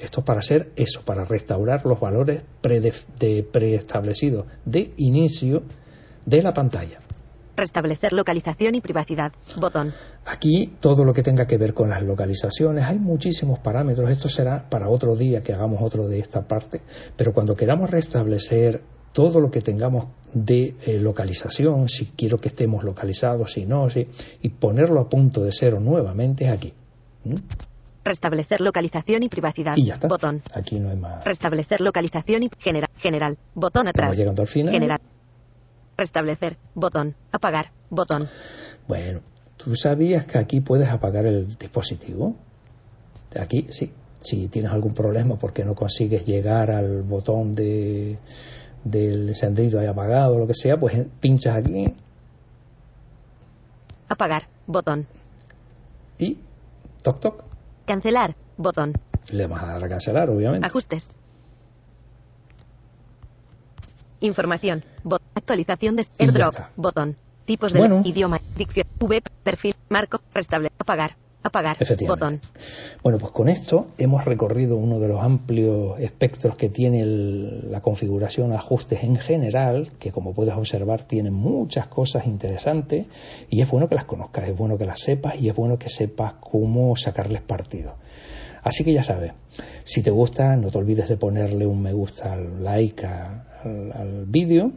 Esto 0.00 0.20
es 0.20 0.26
para 0.26 0.40
hacer 0.40 0.72
eso, 0.76 1.02
para 1.04 1.24
restaurar 1.24 1.84
los 1.84 1.98
valores 2.00 2.42
de- 2.62 3.42
preestablecidos 3.50 4.46
de 4.64 4.92
inicio 4.96 5.62
de 6.24 6.42
la 6.42 6.52
pantalla. 6.52 6.98
Restablecer 7.56 8.12
localización 8.12 8.76
y 8.76 8.80
privacidad. 8.80 9.32
Botón. 9.58 9.92
Aquí 10.24 10.74
todo 10.80 11.04
lo 11.04 11.12
que 11.12 11.22
tenga 11.24 11.46
que 11.46 11.58
ver 11.58 11.74
con 11.74 11.88
las 11.88 12.02
localizaciones, 12.04 12.84
hay 12.84 12.98
muchísimos 13.00 13.58
parámetros, 13.58 14.08
esto 14.10 14.28
será 14.28 14.68
para 14.70 14.88
otro 14.88 15.16
día 15.16 15.42
que 15.42 15.52
hagamos 15.52 15.80
otro 15.82 16.06
de 16.06 16.20
esta 16.20 16.46
parte, 16.46 16.82
pero 17.16 17.32
cuando 17.32 17.56
queramos 17.56 17.90
restablecer 17.90 18.82
todo 19.12 19.40
lo 19.40 19.50
que 19.50 19.60
tengamos 19.62 20.06
de 20.32 20.76
eh, 20.86 21.00
localización, 21.00 21.88
si 21.88 22.06
quiero 22.06 22.38
que 22.38 22.48
estemos 22.48 22.84
localizados, 22.84 23.54
si 23.54 23.64
no, 23.66 23.90
si, 23.90 24.06
y 24.42 24.50
ponerlo 24.50 25.00
a 25.00 25.08
punto 25.08 25.42
de 25.42 25.50
cero 25.52 25.80
nuevamente 25.80 26.44
es 26.44 26.52
aquí. 26.52 26.72
¿Mm? 27.24 27.34
Restablecer 28.08 28.62
localización 28.62 29.22
y 29.22 29.28
privacidad. 29.28 29.76
Y 29.76 29.84
ya 29.84 29.94
está. 29.94 30.08
Botón. 30.08 30.40
Aquí 30.54 30.80
no 30.80 30.88
hay 30.88 30.96
más. 30.96 31.22
Restablecer 31.24 31.82
localización 31.82 32.44
y 32.44 32.50
general. 32.58 32.88
General. 32.96 33.36
Botón 33.54 33.86
atrás. 33.86 34.16
llegando 34.16 34.40
al 34.40 34.48
final. 34.48 34.72
General. 34.72 34.98
Restablecer. 35.94 36.56
Botón. 36.74 37.14
Apagar. 37.32 37.70
Botón. 37.90 38.26
Bueno, 38.86 39.20
¿tú 39.58 39.74
sabías 39.74 40.24
que 40.24 40.38
aquí 40.38 40.60
puedes 40.60 40.88
apagar 40.88 41.26
el 41.26 41.46
dispositivo? 41.58 42.34
Aquí 43.38 43.66
sí. 43.70 43.92
Si 44.20 44.48
tienes 44.48 44.72
algún 44.72 44.94
problema 44.94 45.36
porque 45.36 45.62
no 45.64 45.74
consigues 45.74 46.24
llegar 46.24 46.70
al 46.70 47.02
botón 47.02 47.52
de, 47.52 48.18
del 48.84 49.28
encendido 49.28 49.82
y 49.82 49.86
apagado 49.86 50.34
o 50.34 50.38
lo 50.38 50.46
que 50.46 50.54
sea, 50.54 50.78
pues 50.78 51.06
pinchas 51.20 51.56
aquí 51.58 51.94
Apagar. 54.08 54.48
Botón. 54.66 55.06
y 56.18 56.38
toc 57.02 57.20
toc. 57.20 57.47
Cancelar. 57.88 58.36
Botón. 58.58 58.92
Le 59.30 59.46
vas 59.46 59.62
a 59.62 59.66
dar 59.66 59.84
a 59.84 59.88
cancelar, 59.88 60.28
obviamente. 60.28 60.66
Ajustes. 60.66 61.08
Información. 64.20 64.84
Bot. 65.04 65.22
Actualización 65.34 65.96
de 65.96 66.06
AirDrop. 66.18 66.54
Botón. 66.76 67.16
Tipos 67.46 67.72
de 67.72 67.78
Bueno. 67.78 68.02
idioma. 68.04 68.40
Dicción. 68.56 68.86
V. 69.00 69.22
Perfil. 69.42 69.74
Marco. 69.88 70.20
Restable. 70.34 70.70
Apagar. 70.78 71.16
Apagar. 71.42 71.76
Botón. 72.08 72.40
Bueno, 73.02 73.18
pues 73.18 73.32
con 73.32 73.48
esto 73.48 73.86
hemos 73.96 74.24
recorrido 74.24 74.76
uno 74.76 74.98
de 74.98 75.08
los 75.08 75.22
amplios 75.22 75.98
espectros 76.00 76.56
que 76.56 76.68
tiene 76.68 77.00
el- 77.00 77.70
la 77.70 77.80
configuración 77.80 78.52
ajustes 78.52 79.04
en 79.04 79.16
general, 79.16 79.90
que 80.00 80.10
como 80.10 80.34
puedes 80.34 80.54
observar 80.54 81.04
tiene 81.04 81.30
muchas 81.30 81.86
cosas 81.86 82.26
interesantes 82.26 83.06
y 83.48 83.62
es 83.62 83.70
bueno 83.70 83.88
que 83.88 83.94
las 83.94 84.04
conozcas, 84.04 84.48
es 84.48 84.56
bueno 84.56 84.76
que 84.78 84.84
las 84.84 85.00
sepas 85.00 85.40
y 85.40 85.48
es 85.48 85.54
bueno 85.54 85.78
que 85.78 85.88
sepas 85.88 86.34
cómo 86.40 86.96
sacarles 86.96 87.42
partido. 87.42 87.94
Así 88.62 88.82
que 88.82 88.92
ya 88.92 89.04
sabes, 89.04 89.32
si 89.84 90.02
te 90.02 90.10
gusta, 90.10 90.56
no 90.56 90.70
te 90.70 90.78
olvides 90.78 91.08
de 91.08 91.16
ponerle 91.16 91.66
un 91.66 91.80
me 91.80 91.92
gusta, 91.92 92.32
al 92.32 92.62
like 92.64 93.06
a- 93.06 93.46
al, 93.64 93.92
al 93.92 94.26
vídeo 94.26 94.72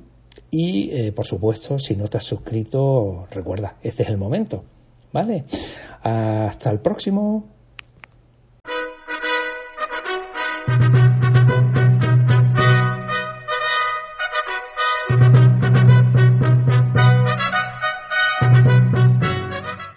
y, 0.51 0.91
eh, 0.91 1.11
por 1.11 1.25
supuesto, 1.25 1.79
si 1.79 1.95
no 1.95 2.07
te 2.07 2.17
has 2.17 2.23
suscrito, 2.25 3.25
recuerda, 3.31 3.77
este 3.81 4.03
es 4.03 4.09
el 4.09 4.17
momento. 4.17 4.63
¿Vale? 5.13 5.45
Hasta 6.01 6.71
el 6.71 6.79
próximo. 6.79 7.47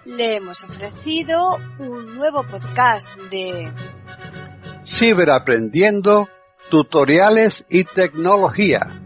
Le 0.04 0.36
hemos 0.36 0.62
ofrecido 0.64 1.58
un 1.78 2.16
nuevo 2.16 2.42
podcast 2.44 3.18
de 3.30 3.72
Ciberaprendiendo, 4.86 6.28
tutoriales 6.70 7.64
y 7.68 7.84
tecnología, 7.84 9.02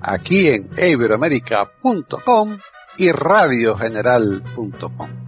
aquí 0.00 0.48
en 0.48 0.70
iberoamérica.com 0.76 2.58
y 2.96 3.12
radiogeneral.com. 3.12 5.27